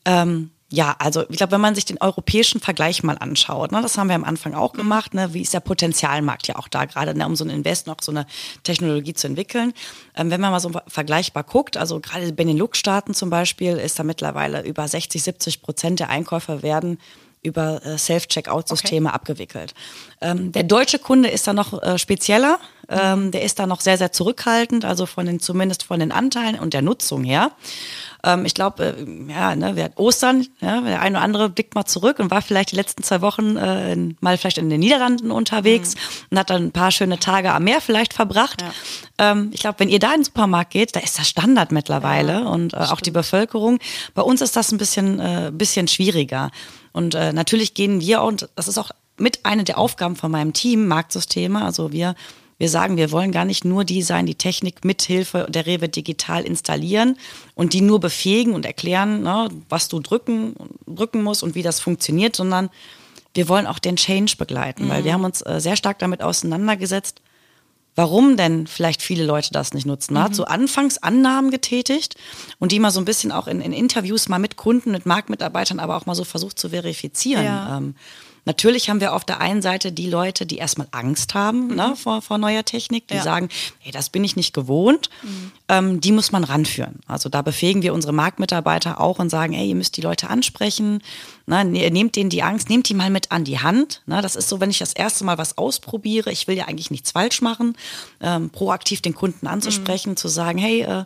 Ähm, 0.04 0.50
ja, 0.70 0.96
also 0.98 1.24
ich 1.28 1.36
glaube, 1.36 1.52
wenn 1.52 1.60
man 1.60 1.74
sich 1.74 1.84
den 1.84 2.00
europäischen 2.00 2.60
Vergleich 2.60 3.02
mal 3.02 3.16
anschaut, 3.18 3.70
ne, 3.70 3.80
das 3.80 3.96
haben 3.96 4.08
wir 4.08 4.16
am 4.16 4.24
Anfang 4.24 4.54
auch 4.54 4.72
gemacht, 4.72 5.14
ne, 5.14 5.32
wie 5.32 5.42
ist 5.42 5.54
der 5.54 5.60
Potenzialmarkt 5.60 6.48
ja 6.48 6.56
auch 6.56 6.68
da 6.68 6.84
gerade, 6.84 7.16
ne, 7.16 7.26
um 7.26 7.36
so 7.36 7.44
ein 7.44 7.50
Invest 7.50 7.86
noch 7.86 7.98
so 8.00 8.10
eine 8.10 8.26
Technologie 8.64 9.14
zu 9.14 9.28
entwickeln. 9.28 9.72
Ähm, 10.16 10.30
wenn 10.30 10.40
man 10.40 10.50
mal 10.50 10.60
so 10.60 10.72
vergleichbar 10.88 11.44
guckt, 11.44 11.76
also 11.76 12.00
gerade 12.00 12.32
Benelux-Staaten 12.32 13.14
zum 13.14 13.30
Beispiel, 13.30 13.76
ist 13.76 13.98
da 13.98 14.02
mittlerweile 14.02 14.62
über 14.62 14.88
60, 14.88 15.22
70 15.22 15.62
Prozent 15.62 16.00
der 16.00 16.08
Einkäufer 16.08 16.62
werden 16.62 16.98
über 17.42 17.84
äh, 17.84 17.96
Self-Checkout-Systeme 17.96 19.10
okay. 19.10 19.14
abgewickelt. 19.14 19.74
Ähm, 20.20 20.50
der 20.50 20.64
deutsche 20.64 20.98
Kunde 20.98 21.28
ist 21.28 21.46
da 21.46 21.52
noch 21.52 21.80
äh, 21.82 21.98
spezieller. 21.98 22.58
Ähm, 22.88 23.30
der 23.30 23.42
ist 23.42 23.58
da 23.58 23.66
noch 23.66 23.80
sehr, 23.80 23.98
sehr 23.98 24.12
zurückhaltend, 24.12 24.84
also 24.84 25.06
von 25.06 25.26
den, 25.26 25.40
zumindest 25.40 25.84
von 25.84 26.00
den 26.00 26.12
Anteilen 26.12 26.58
und 26.58 26.74
der 26.74 26.82
Nutzung 26.82 27.24
her. 27.24 27.52
Ähm, 28.24 28.44
ich 28.44 28.54
glaube, 28.54 28.96
äh, 28.96 29.32
ja, 29.32 29.54
ne, 29.54 29.76
wir 29.76 29.92
Ostern, 29.96 30.46
ja, 30.60 30.80
der 30.80 31.00
eine 31.00 31.18
oder 31.18 31.24
andere 31.24 31.48
blickt 31.50 31.74
mal 31.74 31.84
zurück 31.84 32.18
und 32.18 32.30
war 32.30 32.42
vielleicht 32.42 32.72
die 32.72 32.76
letzten 32.76 33.02
zwei 33.02 33.20
Wochen 33.20 33.56
äh, 33.56 33.92
in, 33.92 34.16
mal 34.20 34.38
vielleicht 34.38 34.58
in 34.58 34.70
den 34.70 34.80
Niederlanden 34.80 35.30
unterwegs 35.30 35.94
mhm. 35.94 36.00
und 36.30 36.38
hat 36.38 36.50
dann 36.50 36.64
ein 36.64 36.72
paar 36.72 36.90
schöne 36.90 37.18
Tage 37.18 37.52
am 37.52 37.64
Meer 37.64 37.80
vielleicht 37.80 38.14
verbracht. 38.14 38.62
Ja. 38.62 39.32
Ähm, 39.32 39.50
ich 39.52 39.60
glaube, 39.60 39.80
wenn 39.80 39.88
ihr 39.88 39.98
da 39.98 40.12
in 40.12 40.20
den 40.20 40.24
Supermarkt 40.24 40.70
geht, 40.70 40.96
da 40.96 41.00
ist 41.00 41.18
das 41.18 41.28
Standard 41.28 41.70
mittlerweile 41.70 42.32
ja, 42.32 42.46
und 42.46 42.72
äh, 42.72 42.78
auch 42.78 43.00
die 43.00 43.10
Bevölkerung. 43.10 43.78
Bei 44.14 44.22
uns 44.22 44.40
ist 44.40 44.56
das 44.56 44.72
ein 44.72 44.78
bisschen, 44.78 45.20
äh, 45.20 45.50
bisschen 45.52 45.88
schwieriger. 45.88 46.50
Und 46.92 47.14
äh, 47.14 47.32
natürlich 47.32 47.74
gehen 47.74 48.00
wir, 48.00 48.22
und 48.22 48.48
das 48.54 48.68
ist 48.68 48.78
auch 48.78 48.90
mit 49.18 49.44
einer 49.44 49.64
der 49.64 49.78
Aufgaben 49.78 50.16
von 50.16 50.30
meinem 50.30 50.52
Team, 50.52 50.86
Marktsysteme, 50.86 51.62
also 51.62 51.92
wir 51.92 52.14
wir 52.58 52.68
sagen, 52.68 52.96
wir 52.96 53.10
wollen 53.10 53.32
gar 53.32 53.44
nicht 53.44 53.64
nur 53.64 53.84
die 53.84 54.02
sein, 54.02 54.26
die 54.26 54.36
Technik 54.36 54.84
mithilfe 54.84 55.46
der 55.48 55.66
Rewe 55.66 55.88
digital 55.88 56.44
installieren 56.44 57.18
und 57.54 57.72
die 57.72 57.80
nur 57.80 58.00
befähigen 58.00 58.54
und 58.54 58.64
erklären, 58.64 59.22
ne, 59.22 59.48
was 59.68 59.88
du 59.88 60.00
drücken, 60.00 60.54
drücken 60.86 61.22
musst 61.22 61.42
und 61.42 61.54
wie 61.54 61.62
das 61.62 61.80
funktioniert, 61.80 62.36
sondern 62.36 62.70
wir 63.34 63.48
wollen 63.48 63.66
auch 63.66 63.80
den 63.80 63.96
Change 63.96 64.36
begleiten, 64.38 64.84
mhm. 64.84 64.88
weil 64.90 65.04
wir 65.04 65.12
haben 65.12 65.24
uns 65.24 65.42
äh, 65.42 65.60
sehr 65.60 65.76
stark 65.76 65.98
damit 65.98 66.22
auseinandergesetzt, 66.22 67.20
warum 67.96 68.36
denn 68.36 68.66
vielleicht 68.66 69.02
viele 69.02 69.24
Leute 69.24 69.50
das 69.52 69.74
nicht 69.74 69.86
nutzen. 69.86 70.14
Man 70.14 70.22
mhm. 70.22 70.26
hat 70.26 70.34
so 70.36 70.44
anfangs 70.44 70.98
Annahmen 70.98 71.50
getätigt 71.50 72.14
und 72.60 72.70
die 72.70 72.78
mal 72.78 72.92
so 72.92 73.00
ein 73.00 73.04
bisschen 73.04 73.32
auch 73.32 73.48
in, 73.48 73.60
in, 73.60 73.72
Interviews 73.72 74.28
mal 74.28 74.38
mit 74.38 74.56
Kunden, 74.56 74.92
mit 74.92 75.06
Marktmitarbeitern, 75.06 75.80
aber 75.80 75.96
auch 75.96 76.06
mal 76.06 76.14
so 76.14 76.24
versucht 76.24 76.58
zu 76.58 76.70
verifizieren. 76.70 77.44
Ja. 77.44 77.78
Ähm, 77.78 77.96
Natürlich 78.44 78.90
haben 78.90 79.00
wir 79.00 79.14
auf 79.14 79.24
der 79.24 79.40
einen 79.40 79.62
Seite 79.62 79.90
die 79.92 80.08
Leute, 80.08 80.44
die 80.44 80.58
erstmal 80.58 80.88
Angst 80.90 81.34
haben 81.34 81.68
mhm. 81.68 81.74
ne, 81.76 81.96
vor, 81.96 82.22
vor 82.22 82.38
neuer 82.38 82.64
Technik, 82.64 83.08
die 83.08 83.14
ja. 83.14 83.22
sagen, 83.22 83.48
hey, 83.78 83.92
das 83.92 84.10
bin 84.10 84.24
ich 84.24 84.36
nicht 84.36 84.52
gewohnt. 84.52 85.08
Mhm. 85.22 85.52
Ähm, 85.68 86.00
die 86.00 86.12
muss 86.12 86.30
man 86.30 86.44
ranführen. 86.44 87.00
Also 87.06 87.28
da 87.28 87.40
befähigen 87.42 87.82
wir 87.82 87.94
unsere 87.94 88.12
Marktmitarbeiter 88.12 89.00
auch 89.00 89.18
und 89.18 89.30
sagen, 89.30 89.54
hey, 89.54 89.68
ihr 89.68 89.74
müsst 89.74 89.96
die 89.96 90.02
Leute 90.02 90.28
ansprechen, 90.28 91.02
ne, 91.46 91.64
ne, 91.64 91.90
nehmt 91.90 92.16
denen 92.16 92.30
die 92.30 92.42
Angst, 92.42 92.68
nehmt 92.68 92.88
die 92.88 92.94
mal 92.94 93.10
mit 93.10 93.32
an 93.32 93.44
die 93.44 93.60
Hand. 93.60 94.02
Ne, 94.06 94.20
das 94.20 94.36
ist 94.36 94.48
so, 94.48 94.60
wenn 94.60 94.70
ich 94.70 94.78
das 94.78 94.92
erste 94.92 95.24
Mal 95.24 95.38
was 95.38 95.56
ausprobiere, 95.56 96.30
ich 96.30 96.46
will 96.46 96.56
ja 96.56 96.66
eigentlich 96.66 96.90
nichts 96.90 97.12
falsch 97.12 97.40
machen, 97.40 97.76
ähm, 98.20 98.50
proaktiv 98.50 99.00
den 99.00 99.14
Kunden 99.14 99.46
anzusprechen, 99.46 100.10
mhm. 100.10 100.16
zu 100.16 100.28
sagen, 100.28 100.58
hey, 100.58 100.82
äh, 100.82 101.04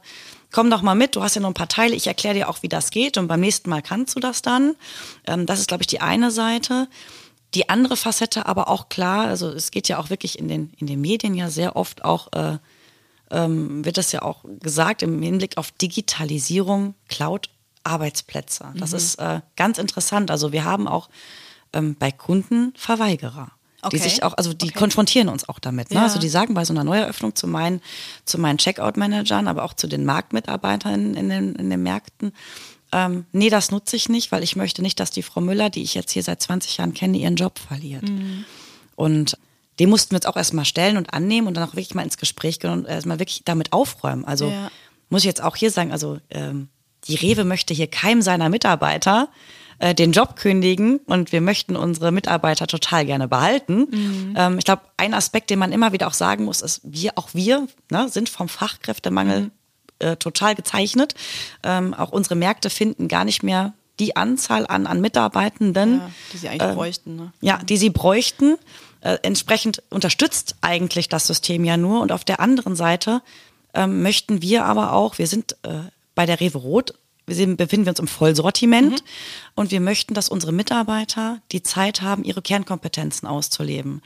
komm 0.51 0.71
doch 0.71 0.83
mal 0.83 0.95
mit, 0.95 1.17
du 1.17 1.23
hast 1.23 1.35
ja 1.35 1.41
noch 1.41 1.51
ein 1.51 1.55
paar 1.55 1.69
Teile, 1.69 1.95
ich 1.95 2.07
erkläre 2.07 2.35
dir 2.35 2.49
auch, 2.49 2.63
wie 2.63 2.69
das 2.69 2.91
geht 2.91 3.19
und 3.19 3.29
beim 3.29 3.41
nächsten 3.41 3.71
Mal 3.71 3.83
kannst 3.83 4.17
du 4.17 4.21
das 4.21 4.43
dann. 4.43 4.75
Ähm, 5.27 5.47
das 5.47 5.61
ist, 5.61 5.69
glaube 5.69 5.83
ich, 5.83 5.87
die 5.87 6.01
eine 6.01 6.31
Seite. 6.31 6.89
Die 7.55 7.69
andere 7.69 7.97
Facette 7.97 8.47
aber 8.47 8.69
auch 8.69 8.89
klar, 8.89 9.27
also 9.27 9.49
es 9.49 9.71
geht 9.71 9.89
ja 9.89 9.99
auch 9.99 10.11
wirklich 10.11 10.39
in 10.39 10.49
den, 10.49 10.73
in 10.79 10.87
den 10.87 11.01
Medien 11.01 11.35
ja 11.35 11.49
sehr 11.49 11.77
oft 11.77 12.05
auch, 12.05 12.33
äh, 12.33 12.59
ähm, 13.31 13.85
wird 13.85 13.97
das 13.97 14.13
ja 14.13 14.23
auch 14.23 14.45
gesagt 14.61 15.03
im 15.03 15.21
Hinblick 15.23 15.57
auf 15.57 15.71
Digitalisierung, 15.73 16.95
Cloud-Arbeitsplätze. 17.09 18.73
Das 18.77 18.91
mhm. 18.91 18.97
ist 18.97 19.15
äh, 19.17 19.41
ganz 19.57 19.79
interessant. 19.79 20.31
Also 20.31 20.53
wir 20.53 20.65
haben 20.65 20.87
auch 20.87 21.09
ähm, 21.73 21.97
bei 21.99 22.13
Kunden 22.13 22.75
Verweigerer. 22.77 23.51
Okay. 23.81 23.97
Die 23.97 24.03
sich 24.03 24.23
auch, 24.25 24.35
also 24.37 24.53
die 24.53 24.71
okay. 24.71 24.79
konfrontieren 24.79 25.29
uns 25.29 25.49
auch 25.49 25.61
damit. 25.61 25.91
Ne? 25.91 25.97
Ja. 25.97 26.03
Also 26.03 26.19
die 26.19 26.29
sagen 26.29 26.53
bei 26.55 26.65
so 26.65 26.73
einer 26.73 26.83
Neueröffnung 26.83 27.37
zu 27.37 27.47
meinen, 27.47 27.81
zu 28.25 28.37
meinen 28.39 28.59
Checkout-Managern, 28.59 29.47
aber 29.47 29.63
auch 29.63 29.73
zu 29.73 29.87
den 29.87 30.05
Marktmitarbeitern 30.05 31.15
in 31.15 31.29
den, 31.29 31.55
in 31.55 31.71
den 31.71 31.83
Märkten, 31.83 32.33
ähm, 32.93 33.27
nee, 33.33 33.51
das 33.51 33.71
nutze 33.71 33.97
ich 33.97 34.09
nicht, 34.09 34.33
weil 34.33 34.43
ich 34.43 34.57
möchte 34.57 34.83
nicht, 34.83 34.99
dass 35.01 35.11
die 35.11 35.23
Frau 35.23 35.41
Müller, 35.41 35.71
die 35.71 35.83
ich 35.83 35.95
jetzt 35.95 36.13
hier 36.13 36.23
seit 36.23 36.41
20 36.41 36.79
Jahren 36.79 36.95
kenne, 36.95 37.19
ihren 37.19 37.37
Job 37.37 37.59
verliert. 37.59 38.09
Mhm. 38.09 38.45
Und 38.97 39.37
den 39.79 39.91
mussten 39.91 40.13
wir 40.13 40.17
jetzt 40.17 40.27
auch 40.27 40.37
erstmal 40.37 40.65
stellen 40.65 40.97
und 40.97 41.13
annehmen 41.13 41.47
und 41.47 41.55
dann 41.55 41.69
auch 41.69 41.75
wirklich 41.75 41.95
mal 41.95 42.03
ins 42.03 42.19
Gespräch 42.19 42.61
gehen 42.61 42.71
und 42.71 42.87
erstmal 42.87 43.19
wirklich 43.19 43.43
damit 43.45 43.73
aufräumen. 43.73 44.25
Also 44.25 44.49
ja. 44.49 44.71
muss 45.09 45.23
ich 45.23 45.27
jetzt 45.27 45.43
auch 45.43 45.57
hier 45.57 45.71
sagen, 45.71 45.93
also 45.93 46.19
ähm, 46.31 46.69
die 47.07 47.15
Rewe 47.15 47.45
möchte 47.45 47.75
hier 47.75 47.87
keinem 47.87 48.23
seiner 48.23 48.49
Mitarbeiter 48.49 49.29
äh, 49.79 49.95
den 49.95 50.13
Job 50.13 50.35
kündigen 50.35 50.99
und 51.07 51.31
wir 51.31 51.41
möchten 51.41 51.77
unsere 51.77 52.11
Mitarbeiter 52.11 52.67
total 52.67 53.07
gerne 53.07 53.29
behalten. 53.29 53.87
Mhm. 53.91 54.35
Ähm, 54.37 54.59
ich 54.59 54.65
glaube, 54.65 54.83
ein 54.97 55.15
Aspekt, 55.15 55.51
den 55.51 55.61
man 55.61 55.73
immer 55.73 55.93
wieder 55.93 56.09
auch 56.09 56.15
sagen 56.15 56.45
muss, 56.45 56.63
ist, 56.63 56.81
wir, 56.83 57.13
auch 57.17 57.29
wir 57.35 57.69
ne, 57.91 58.09
sind 58.09 58.29
vom 58.29 58.49
Fachkräftemangel 58.49 59.43
mhm 59.43 59.51
äh, 59.99 60.17
total 60.17 60.55
gezeichnet. 60.55 61.15
Ähm, 61.63 61.95
auch 61.95 62.11
unsere 62.11 62.37
Märkte 62.37 62.71
finden 62.71 63.09
gar 63.09 63.25
nicht 63.25 63.43
mehr 63.43 63.73
die 63.99 64.17
Anzahl 64.17 64.67
an, 64.67 64.87
an 64.87 65.01
Mitarbeitenden, 65.01 65.99
ja, 65.99 66.11
die 66.33 66.37
sie 66.39 66.49
eigentlich 66.49 66.71
äh, 66.71 66.75
bräuchten. 66.75 67.17
Ne? 67.17 67.33
Ja, 67.41 67.59
die 67.59 67.77
sie 67.77 67.91
bräuchten. 67.91 68.57
Äh, 69.01 69.19
entsprechend 69.23 69.83
unterstützt 69.91 70.57
eigentlich 70.61 71.09
das 71.09 71.27
System 71.27 71.65
ja 71.65 71.77
nur. 71.77 72.01
Und 72.01 72.13
auf 72.13 72.25
der 72.25 72.41
anderen 72.41 72.77
Seite 72.77 73.23
ähm, 73.75 74.03
möchten 74.03 74.43
wir 74.43 74.65
aber 74.65 74.93
auch, 74.93 75.19
wir 75.19 75.27
sind 75.27 75.57
äh, 75.63 75.81
bei 76.15 76.27
der 76.27 76.41
Rewe 76.41 76.59
Rot, 76.59 76.95
wir 77.27 77.35
sind, 77.35 77.59
befinden 77.59 77.85
wir 77.85 77.91
uns 77.91 78.01
im 78.01 78.09
Vollsortiment 78.09 78.93
mhm. 78.93 79.09
und 79.55 79.71
wir 79.71 79.81
möchten, 79.81 80.15
dass 80.15 80.31
unsere 80.31 80.51
Mitarbeiter 80.51 81.43
die 81.53 81.63
Zeit 81.63 82.01
haben, 82.01 82.25
ihre 82.25 82.41
Kernkompetenzen 82.41 83.29
auszuleben. 83.29 84.01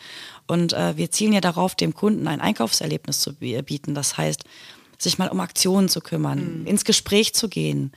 Und 0.48 0.72
äh, 0.72 0.96
wir 0.96 1.11
zielen 1.12 1.33
ja 1.33 1.40
darauf, 1.40 1.76
dem 1.76 1.94
Kunden 1.94 2.26
ein 2.26 2.40
Einkaufserlebnis 2.40 3.20
zu 3.20 3.35
bieten. 3.35 3.94
Das 3.94 4.16
heißt, 4.16 4.44
sich 5.02 5.18
mal 5.18 5.28
um 5.28 5.40
Aktionen 5.40 5.88
zu 5.88 6.00
kümmern, 6.00 6.60
mhm. 6.60 6.66
ins 6.66 6.84
Gespräch 6.84 7.34
zu 7.34 7.48
gehen, 7.48 7.92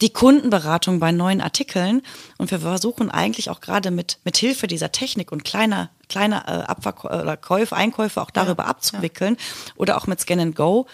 die 0.00 0.10
Kundenberatung 0.10 1.00
bei 1.00 1.12
neuen 1.12 1.40
Artikeln. 1.40 2.02
Und 2.38 2.50
wir 2.50 2.60
versuchen 2.60 3.10
eigentlich 3.10 3.50
auch 3.50 3.60
gerade 3.60 3.90
mit, 3.90 4.18
mit 4.24 4.36
Hilfe 4.36 4.66
dieser 4.66 4.92
Technik 4.92 5.32
und 5.32 5.44
kleiner, 5.44 5.90
kleiner 6.08 6.44
äh, 6.46 6.66
Abverkäufe 6.66 7.74
Einkäufe 7.74 8.20
auch 8.20 8.30
darüber 8.30 8.64
ja, 8.64 8.68
abzuwickeln 8.68 9.36
ja. 9.38 9.72
oder 9.76 9.96
auch 9.96 10.06
mit 10.06 10.20
Scan 10.20 10.40
and 10.40 10.56
Go 10.56 10.86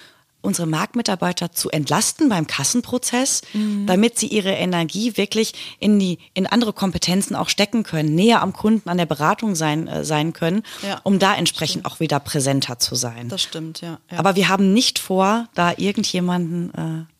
unsere 0.42 0.66
Marktmitarbeiter 0.66 1.52
zu 1.52 1.70
entlasten 1.70 2.28
beim 2.28 2.46
Kassenprozess, 2.46 3.42
mhm. 3.52 3.86
damit 3.86 4.18
sie 4.18 4.26
ihre 4.26 4.52
Energie 4.52 5.16
wirklich 5.16 5.76
in 5.78 5.98
die 5.98 6.18
in 6.34 6.46
andere 6.46 6.72
Kompetenzen 6.72 7.34
auch 7.34 7.48
stecken 7.48 7.84
können, 7.84 8.14
näher 8.14 8.42
am 8.42 8.52
Kunden 8.52 8.88
an 8.88 8.98
der 8.98 9.06
Beratung 9.06 9.54
sein 9.54 9.88
äh, 9.88 10.04
sein 10.04 10.32
können, 10.32 10.62
ja. 10.82 11.00
um 11.04 11.18
da 11.18 11.34
entsprechend 11.34 11.84
auch 11.84 12.00
wieder 12.00 12.20
präsenter 12.20 12.78
zu 12.78 12.94
sein. 12.94 13.28
Das 13.28 13.42
stimmt, 13.42 13.80
ja, 13.80 13.98
ja. 14.10 14.18
Aber 14.18 14.36
wir 14.36 14.48
haben 14.48 14.72
nicht 14.74 14.98
vor, 14.98 15.48
da 15.54 15.72
irgendjemanden 15.76 16.74
äh, 16.74 17.12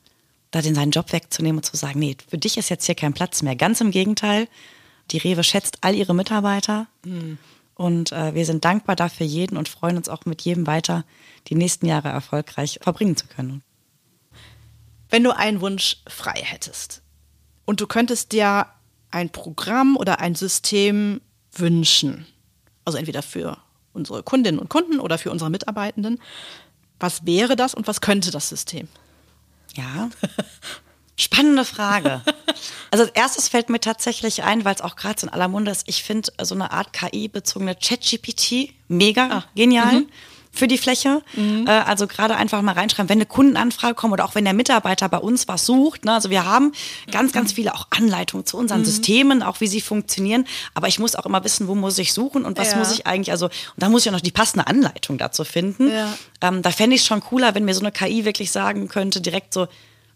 da 0.53 0.61
den 0.61 0.75
seinen 0.75 0.91
Job 0.91 1.13
wegzunehmen 1.13 1.59
und 1.59 1.65
zu 1.65 1.77
sagen, 1.77 1.99
nee, 1.99 2.17
für 2.29 2.39
dich 2.39 2.59
ist 2.59 2.69
jetzt 2.69 2.85
hier 2.85 2.95
kein 2.95 3.15
Platz 3.15 3.43
mehr. 3.43 3.57
Ganz 3.57 3.81
im 3.81 3.91
Gegenteil, 3.91 4.49
die 5.11 5.19
Rewe 5.19 5.43
schätzt 5.43 5.79
all 5.81 5.95
ihre 5.95 6.15
Mitarbeiter. 6.15 6.87
Mhm. 7.05 7.39
Und 7.83 8.13
äh, 8.13 8.33
wir 8.33 8.47
sind 8.47 8.65
dankbar 8.65 8.95
dafür 8.95 9.27
jeden 9.27 9.57
und 9.57 9.69
freuen 9.69 9.97
uns 9.97 10.09
auch 10.09 10.25
mit 10.25 10.41
jedem 10.43 10.69
weiter, 10.69 11.05
die 11.49 11.57
nächsten 11.57 11.87
Jahre 11.87 12.11
erfolgreich 12.11 12.79
verbringen 12.81 13.17
zu 13.17 13.27
können. 13.27 13.65
Wenn 15.11 15.25
du 15.25 15.37
einen 15.37 15.61
Wunsch 15.61 15.97
frei 16.07 16.41
hättest 16.45 17.03
und 17.65 17.81
du 17.81 17.89
könntest 17.89 18.31
dir 18.31 18.69
ein 19.11 19.31
Programm 19.31 19.97
oder 19.97 20.21
ein 20.21 20.37
System 20.37 21.21
wünschen, 21.51 22.25
also 22.85 22.99
entweder 22.99 23.21
für 23.21 23.59
unsere 23.93 24.23
Kundinnen 24.23 24.61
und 24.61 24.71
Kunden 24.71 25.01
oder 25.01 25.19
für 25.19 25.33
unsere 25.33 25.51
Mitarbeitenden, 25.51 26.21
was 27.01 27.27
wäre 27.27 27.57
das 27.57 27.75
und 27.75 27.89
was 27.89 28.01
könnte 28.01 28.31
das 28.31 28.49
System? 28.49 28.87
Ja, 29.75 30.09
Spannende 31.17 31.65
Frage. 31.65 32.23
Also 32.91 33.05
als 33.05 33.13
erstes 33.15 33.49
fällt 33.49 33.71
mir 33.71 33.81
tatsächlich 33.81 34.43
ein, 34.43 34.65
weil 34.65 34.75
es 34.75 34.83
auch 34.83 34.97
gerade 34.97 35.19
so 35.19 35.27
in 35.27 35.33
aller 35.33 35.49
Munde 35.49 35.71
ist, 35.71 35.89
ich 35.89 36.03
finde 36.03 36.31
so 36.43 36.55
eine 36.55 36.73
Art 36.73 36.93
KI-bezogene 36.93 37.75
ChatGPT 37.75 38.75
mega 38.89 39.29
ah. 39.31 39.45
genial. 39.55 40.01
Mhm. 40.01 40.09
Für 40.55 40.69
die 40.69 40.77
Fläche. 40.77 41.23
Mhm. 41.35 41.67
Äh, 41.67 41.71
also 41.71 42.07
gerade 42.07 42.37
einfach 42.37 42.61
mal 42.61 42.75
reinschreiben, 42.75 43.09
wenn 43.09 43.17
eine 43.17 43.25
Kundenanfrage 43.25 43.95
kommt 43.95 44.13
oder 44.13 44.27
auch 44.27 44.35
wenn 44.35 44.45
der 44.45 44.53
Mitarbeiter 44.53 45.09
bei 45.09 45.17
uns 45.17 45.49
was 45.49 45.65
sucht. 45.65 46.05
Ne? 46.05 46.13
Also 46.13 46.29
wir 46.29 46.45
haben 46.45 46.73
ganz, 47.11 47.33
ganz 47.33 47.55
viele 47.55 47.75
auch 47.75 47.87
Anleitungen 47.89 48.45
zu 48.45 48.59
unseren 48.59 48.81
mhm. 48.81 48.85
Systemen, 48.85 49.43
auch 49.43 49.63
wie 49.63 49.67
sie 49.67 49.81
funktionieren. 49.81 50.45
Aber 50.75 50.89
ich 50.89 50.99
muss 50.99 51.17
auch 51.17 51.25
immer 51.25 51.43
wissen, 51.43 51.69
wo 51.69 51.75
muss 51.75 51.97
ich 51.97 52.13
suchen 52.13 52.45
und 52.45 52.59
was 52.59 52.73
ja. 52.73 52.77
muss 52.77 52.93
ich 52.93 53.07
eigentlich, 53.07 53.31
also, 53.31 53.47
und 53.47 53.53
da 53.79 53.89
muss 53.89 54.03
ich 54.03 54.11
auch 54.11 54.13
noch 54.13 54.21
die 54.21 54.31
passende 54.31 54.67
Anleitung 54.67 55.17
dazu 55.17 55.45
finden. 55.45 55.91
Ja. 55.91 56.13
Ähm, 56.43 56.61
da 56.61 56.71
fände 56.71 56.97
ich 56.97 57.01
es 57.01 57.07
schon 57.07 57.23
cooler, 57.23 57.55
wenn 57.55 57.65
mir 57.65 57.75
so 57.75 57.81
eine 57.81 57.91
KI 57.91 58.27
wirklich 58.27 58.51
sagen 58.51 58.89
könnte, 58.89 59.23
direkt 59.23 59.55
so, 59.55 59.69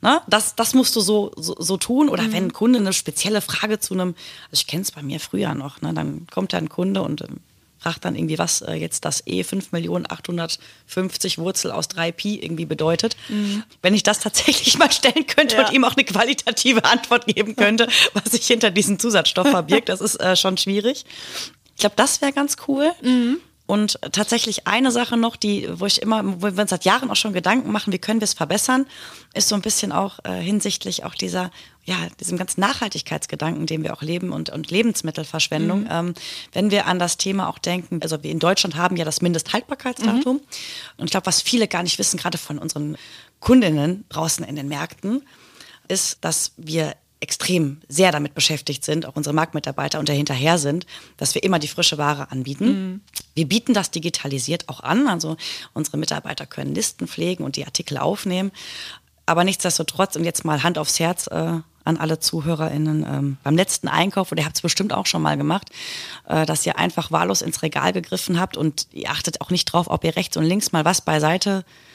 Ne? 0.02 0.20
Das, 0.26 0.54
das 0.54 0.74
musst 0.74 0.94
du 0.96 1.00
so, 1.00 1.32
so, 1.37 1.56
so 1.59 1.76
tun. 1.76 2.09
Oder 2.09 2.24
mhm. 2.24 2.32
wenn 2.32 2.44
ein 2.44 2.52
Kunde 2.52 2.78
eine 2.78 2.92
spezielle 2.92 3.40
Frage 3.40 3.78
zu 3.78 3.94
einem, 3.94 4.14
also 4.50 4.61
ich 4.61 4.66
kenne 4.66 4.82
es 4.82 4.92
bei 4.92 5.02
mir 5.02 5.20
früher 5.20 5.54
noch, 5.54 5.80
ne? 5.82 5.92
dann 5.94 6.26
kommt 6.30 6.52
da 6.52 6.59
ein 6.59 6.68
Kunde 6.68 7.02
und 7.02 7.22
ähm, 7.22 7.40
fragt 7.78 8.04
dann 8.04 8.16
irgendwie, 8.16 8.38
was 8.38 8.62
äh, 8.62 8.74
jetzt 8.74 9.04
das 9.04 9.22
E 9.26 9.42
5.850 9.42 11.38
Wurzel 11.38 11.70
aus 11.70 11.88
3 11.88 12.11
Pi 12.12 12.40
irgendwie 12.40 12.64
bedeutet. 12.64 13.16
Mhm. 13.28 13.62
Wenn 13.82 13.94
ich 13.94 14.02
das 14.02 14.18
tatsächlich 14.20 14.76
mal 14.78 14.90
stellen 14.90 15.26
könnte 15.26 15.56
ja. 15.56 15.66
und 15.66 15.72
ihm 15.72 15.85
auch 15.85 15.94
eine 15.94 16.04
qualitative 16.04 16.85
Antwort 16.85 17.26
geben 17.26 17.54
könnte, 17.54 17.88
was 18.12 18.32
sich 18.32 18.46
hinter 18.46 18.70
diesem 18.70 18.98
Zusatzstoff 18.98 19.48
verbirgt, 19.48 19.88
das 19.88 20.00
ist 20.00 20.16
äh, 20.16 20.37
schon 20.37 20.56
schwierig. 20.56 21.04
Ich 21.74 21.80
glaube, 21.80 21.96
das 21.96 22.20
wäre 22.20 22.32
ganz 22.32 22.56
cool. 22.66 22.90
Mhm. 23.02 23.38
Und 23.66 23.98
tatsächlich 24.12 24.68
eine 24.68 24.92
Sache 24.92 25.16
noch, 25.16 25.35
die, 25.35 25.68
wo 25.72 25.87
ich 25.87 26.00
immer, 26.00 26.40
wo 26.40 26.52
wir 26.52 26.61
uns 26.61 26.70
seit 26.70 26.85
Jahren 26.85 27.11
auch 27.11 27.16
schon 27.16 27.33
Gedanken 27.33 27.72
machen, 27.72 27.92
wie 27.92 27.98
können 27.98 28.20
wir 28.20 28.24
es 28.24 28.35
verbessern, 28.35 28.87
ist 29.35 29.48
so 29.48 29.57
ein 29.57 29.61
bisschen 29.61 29.90
auch 29.90 30.20
äh, 30.24 30.40
hinsichtlich 30.40 31.05
auch 31.05 31.14
dieser, 31.14 31.50
ja, 31.85 31.96
diesem 32.20 32.38
ganzen 32.38 32.61
Nachhaltigkeitsgedanken, 32.61 33.66
den 33.66 33.83
wir 33.83 33.92
auch 33.92 34.02
leben 34.02 34.31
und, 34.31 34.50
und 34.50 34.70
Lebensmittelverschwendung. 34.70 35.81
Mhm. 35.81 35.88
Ähm, 35.90 36.14
wenn 36.52 36.70
wir 36.70 36.87
an 36.87 37.00
das 37.00 37.16
Thema 37.16 37.48
auch 37.48 37.59
denken, 37.59 38.00
also 38.02 38.22
wir 38.22 38.31
in 38.31 38.38
Deutschland 38.38 38.76
haben 38.76 38.96
ja 38.96 39.05
das 39.05 39.20
Mindesthaltbarkeitsdatum. 39.20 40.37
Mhm. 40.37 40.42
Und 40.98 41.05
ich 41.07 41.11
glaube, 41.11 41.26
was 41.26 41.42
viele 41.42 41.66
gar 41.66 41.83
nicht 41.83 41.98
wissen, 41.98 42.18
gerade 42.18 42.38
von 42.38 42.59
unseren 42.59 42.96
Kundinnen 43.40 44.05
draußen 44.11 44.44
in 44.44 44.55
den 44.55 44.68
Märkten, 44.68 45.26
ist, 45.88 46.18
dass 46.24 46.52
wir 46.57 46.94
extrem 47.20 47.79
sehr 47.88 48.12
damit 48.12 48.35
beschäftigt 48.35 48.85
sind, 48.85 49.07
auch 49.07 49.16
unsere 49.16 49.35
Marktmitarbeiter 49.35 49.98
und 49.98 50.09
dahinterher 50.09 50.59
sind, 50.59 50.87
dass 51.16 51.35
wir 51.35 51.42
immer 51.42 51.59
die 51.59 51.68
frische 51.68 51.98
Ware 51.98 52.31
anbieten. 52.31 52.66
Mhm. 52.66 53.00
Wir 53.35 53.46
bieten 53.46 53.74
das 53.74 53.90
digitalisiert 53.90 54.68
auch 54.68 54.81
an, 54.81 55.09
also 55.09 55.37
unsere 55.72 55.96
Mitarbeiter 55.96 56.46
können 56.46 56.74
Listen 56.74 57.09
pflegen 57.09 57.44
und 57.44 57.57
die 57.57 57.64
Artikel 57.64 57.96
aufnehmen. 57.96 58.52
Aber 59.24 59.44
nichtsdestotrotz, 59.44 60.14
und 60.16 60.24
jetzt 60.24 60.44
mal 60.44 60.62
Hand 60.62 60.79
aufs 60.79 61.00
Herz 61.00 61.26
äh, 61.29 61.61
an 61.85 61.96
alle 61.96 62.20
ZuhörerInnen, 62.20 63.05
ähm, 63.05 63.37
beim 63.42 63.57
letzten 63.57 63.88
Einkauf, 63.88 64.31
und 64.31 64.38
ihr 64.38 64.44
habt 64.44 64.57
es 64.57 64.62
bestimmt 64.62 64.92
auch 64.92 65.07
schon 65.07 65.22
mal 65.22 65.37
gemacht, 65.37 65.70
äh, 66.29 66.44
dass 66.46 66.66
ihr 66.66 66.79
einfach 66.79 67.11
wahllos 67.11 67.42
ins 67.42 67.62
Regal 67.62 67.92
gegriffen 67.92 68.38
habt 68.38 68.57
und 68.57 68.88
ihr 68.92 69.11
achtet 69.11 69.40
auch 69.40 69.50
nicht 69.50 69.64
drauf, 69.66 69.87
ob 69.88 70.05
ihr 70.05 70.16
rechts 70.16 70.37
und 70.37 70.44
links 70.44 70.72
mal 70.72 70.85
was 70.85 71.00
beiseite 71.00 71.64
äh, 71.64 71.86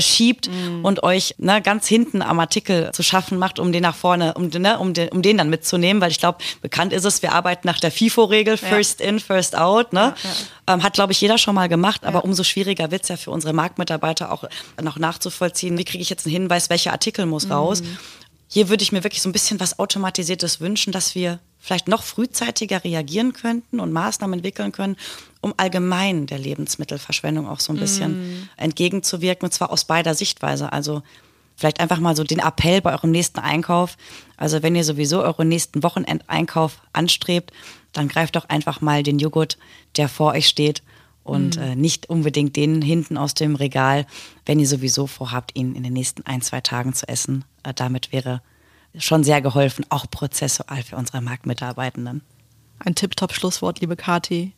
schiebt 0.00 0.48
mhm. 0.48 0.84
und 0.84 1.02
euch 1.02 1.34
ne, 1.38 1.62
ganz 1.62 1.86
hinten 1.86 2.22
am 2.22 2.38
Artikel 2.40 2.90
zu 2.92 3.02
schaffen 3.02 3.38
macht, 3.38 3.58
um 3.58 3.72
den 3.72 3.82
nach 3.82 3.94
vorne, 3.94 4.34
um, 4.34 4.48
ne, 4.48 4.78
um, 4.78 4.94
den, 4.94 5.08
um 5.08 5.22
den 5.22 5.38
dann 5.38 5.50
mitzunehmen, 5.50 6.00
weil 6.00 6.10
ich 6.10 6.18
glaube, 6.18 6.38
bekannt 6.62 6.92
ist 6.92 7.04
es, 7.04 7.22
wir 7.22 7.32
arbeiten 7.32 7.66
nach 7.66 7.80
der 7.80 7.90
FIFO-Regel, 7.90 8.56
First 8.56 9.00
ja. 9.00 9.06
in, 9.06 9.20
First 9.20 9.56
out. 9.56 9.92
Ne? 9.92 10.00
Ja, 10.00 10.30
ja. 10.68 10.74
Ähm, 10.74 10.82
hat, 10.82 10.94
glaube 10.94 11.12
ich, 11.12 11.20
jeder 11.20 11.38
schon 11.38 11.54
mal 11.54 11.68
gemacht, 11.68 12.04
aber 12.04 12.24
umso 12.24 12.44
schwieriger 12.44 12.90
wird 12.90 13.02
es 13.02 13.08
ja 13.08 13.16
für 13.16 13.30
unsere 13.30 13.52
Marktmitarbeiter 13.52 14.30
auch 14.32 14.44
noch 14.80 14.98
nachzuvollziehen, 14.98 15.78
wie 15.78 15.84
kriege 15.84 16.02
ich 16.02 16.10
jetzt 16.10 16.26
einen 16.26 16.34
Hinweis, 16.34 16.70
welcher 16.70 16.92
Artikel 16.92 17.26
muss 17.26 17.46
mhm. 17.46 17.52
raus. 17.52 17.82
Hier 18.48 18.68
würde 18.68 18.82
ich 18.82 18.92
mir 18.92 19.04
wirklich 19.04 19.22
so 19.22 19.28
ein 19.28 19.32
bisschen 19.32 19.60
was 19.60 19.78
Automatisiertes 19.78 20.60
wünschen, 20.60 20.92
dass 20.92 21.14
wir 21.14 21.38
vielleicht 21.68 21.86
noch 21.86 22.02
frühzeitiger 22.02 22.82
reagieren 22.82 23.34
könnten 23.34 23.78
und 23.78 23.92
Maßnahmen 23.92 24.38
entwickeln 24.38 24.72
können, 24.72 24.96
um 25.42 25.52
allgemein 25.58 26.24
der 26.24 26.38
Lebensmittelverschwendung 26.38 27.46
auch 27.46 27.60
so 27.60 27.74
ein 27.74 27.78
bisschen 27.78 28.12
mm. 28.12 28.48
entgegenzuwirken, 28.56 29.44
und 29.44 29.52
zwar 29.52 29.70
aus 29.70 29.84
beider 29.84 30.14
Sichtweise. 30.14 30.72
Also 30.72 31.02
vielleicht 31.56 31.80
einfach 31.80 32.00
mal 32.00 32.16
so 32.16 32.24
den 32.24 32.38
Appell 32.38 32.80
bei 32.80 32.92
eurem 32.92 33.10
nächsten 33.10 33.40
Einkauf. 33.40 33.98
Also 34.38 34.62
wenn 34.62 34.74
ihr 34.76 34.84
sowieso 34.84 35.22
euren 35.22 35.48
nächsten 35.48 35.82
Wochenendeinkauf 35.82 36.80
anstrebt, 36.94 37.52
dann 37.92 38.08
greift 38.08 38.36
doch 38.36 38.48
einfach 38.48 38.80
mal 38.80 39.02
den 39.02 39.18
Joghurt, 39.18 39.58
der 39.98 40.08
vor 40.08 40.32
euch 40.32 40.48
steht 40.48 40.82
und 41.22 41.58
mm. 41.58 41.60
äh, 41.60 41.76
nicht 41.76 42.08
unbedingt 42.08 42.56
den 42.56 42.80
hinten 42.80 43.18
aus 43.18 43.34
dem 43.34 43.56
Regal, 43.56 44.06
wenn 44.46 44.58
ihr 44.58 44.66
sowieso 44.66 45.06
vorhabt, 45.06 45.50
ihn 45.54 45.74
in 45.74 45.82
den 45.82 45.92
nächsten 45.92 46.24
ein, 46.24 46.40
zwei 46.40 46.62
Tagen 46.62 46.94
zu 46.94 47.06
essen. 47.06 47.44
Äh, 47.62 47.74
damit 47.74 48.10
wäre 48.10 48.40
schon 48.98 49.24
sehr 49.24 49.40
geholfen, 49.40 49.84
auch 49.88 50.06
prozessual 50.10 50.82
für 50.82 50.96
unsere 50.96 51.20
Marktmitarbeitenden. 51.20 52.22
Ein 52.78 52.94
Tipptopp-Schlusswort, 52.94 53.80
liebe 53.80 53.96
Kati. 53.96 54.52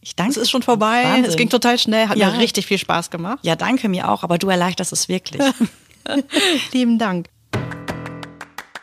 Ich 0.00 0.16
danke. 0.16 0.32
Es 0.32 0.36
ist 0.36 0.50
schon 0.50 0.62
vorbei. 0.62 1.04
Wahnsinn. 1.04 1.24
Es 1.24 1.36
ging 1.36 1.50
total 1.50 1.78
schnell. 1.78 2.08
Hat 2.08 2.16
ja. 2.16 2.30
mir 2.30 2.38
richtig 2.38 2.66
viel 2.66 2.78
Spaß 2.78 3.10
gemacht. 3.10 3.40
Ja, 3.42 3.56
danke 3.56 3.88
mir 3.88 4.08
auch. 4.10 4.22
Aber 4.22 4.38
du 4.38 4.48
erleichterst 4.48 4.92
es 4.92 5.08
wirklich. 5.08 5.42
Lieben 6.72 6.98
Dank. 6.98 7.28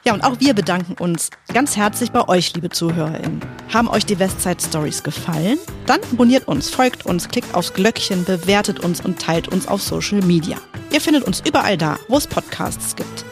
Ja, 0.06 0.14
und 0.14 0.24
auch 0.24 0.40
wir 0.40 0.54
bedanken 0.54 0.94
uns 1.02 1.32
ganz 1.52 1.76
herzlich 1.76 2.12
bei 2.12 2.28
euch, 2.28 2.54
liebe 2.54 2.70
ZuhörerInnen. 2.70 3.42
Haben 3.74 3.88
euch 3.88 4.06
die 4.06 4.20
Westside 4.20 4.62
Stories 4.62 5.02
gefallen? 5.02 5.58
Dann 5.88 6.00
abonniert 6.12 6.48
uns, 6.48 6.70
folgt 6.70 7.08
uns, 7.08 7.28
klickt 7.28 7.56
aufs 7.56 7.74
Glöckchen, 7.74 8.24
bewertet 8.24 8.82
uns 8.82 9.02
und 9.02 9.20
teilt 9.20 9.48
uns 9.48 9.68
auf 9.68 9.82
Social 9.82 10.22
Media. 10.22 10.58
Ihr 10.92 11.02
findet 11.02 11.24
uns 11.24 11.42
überall 11.42 11.76
da, 11.76 11.98
wo 12.08 12.18
es 12.18 12.28
Podcasts 12.28 12.96
gibt. 12.96 13.25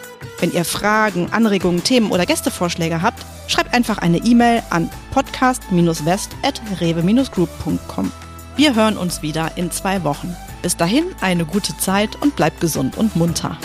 Wenn 0.43 0.51
ihr 0.51 0.65
Fragen, 0.65 1.31
Anregungen, 1.31 1.85
Themen 1.85 2.11
oder 2.11 2.25
Gästevorschläge 2.25 3.01
habt, 3.01 3.25
schreibt 3.47 3.73
einfach 3.73 3.99
eine 3.99 4.17
E-Mail 4.17 4.61
an 4.71 4.89
podcast-west.rewe-group.com. 5.11 8.11
Wir 8.57 8.75
hören 8.75 8.97
uns 8.97 9.21
wieder 9.21 9.55
in 9.55 9.71
zwei 9.71 10.03
Wochen. 10.03 10.35
Bis 10.61 10.75
dahin 10.75 11.05
eine 11.21 11.45
gute 11.45 11.77
Zeit 11.77 12.21
und 12.21 12.35
bleibt 12.35 12.59
gesund 12.59 12.97
und 12.97 13.15
munter. 13.15 13.57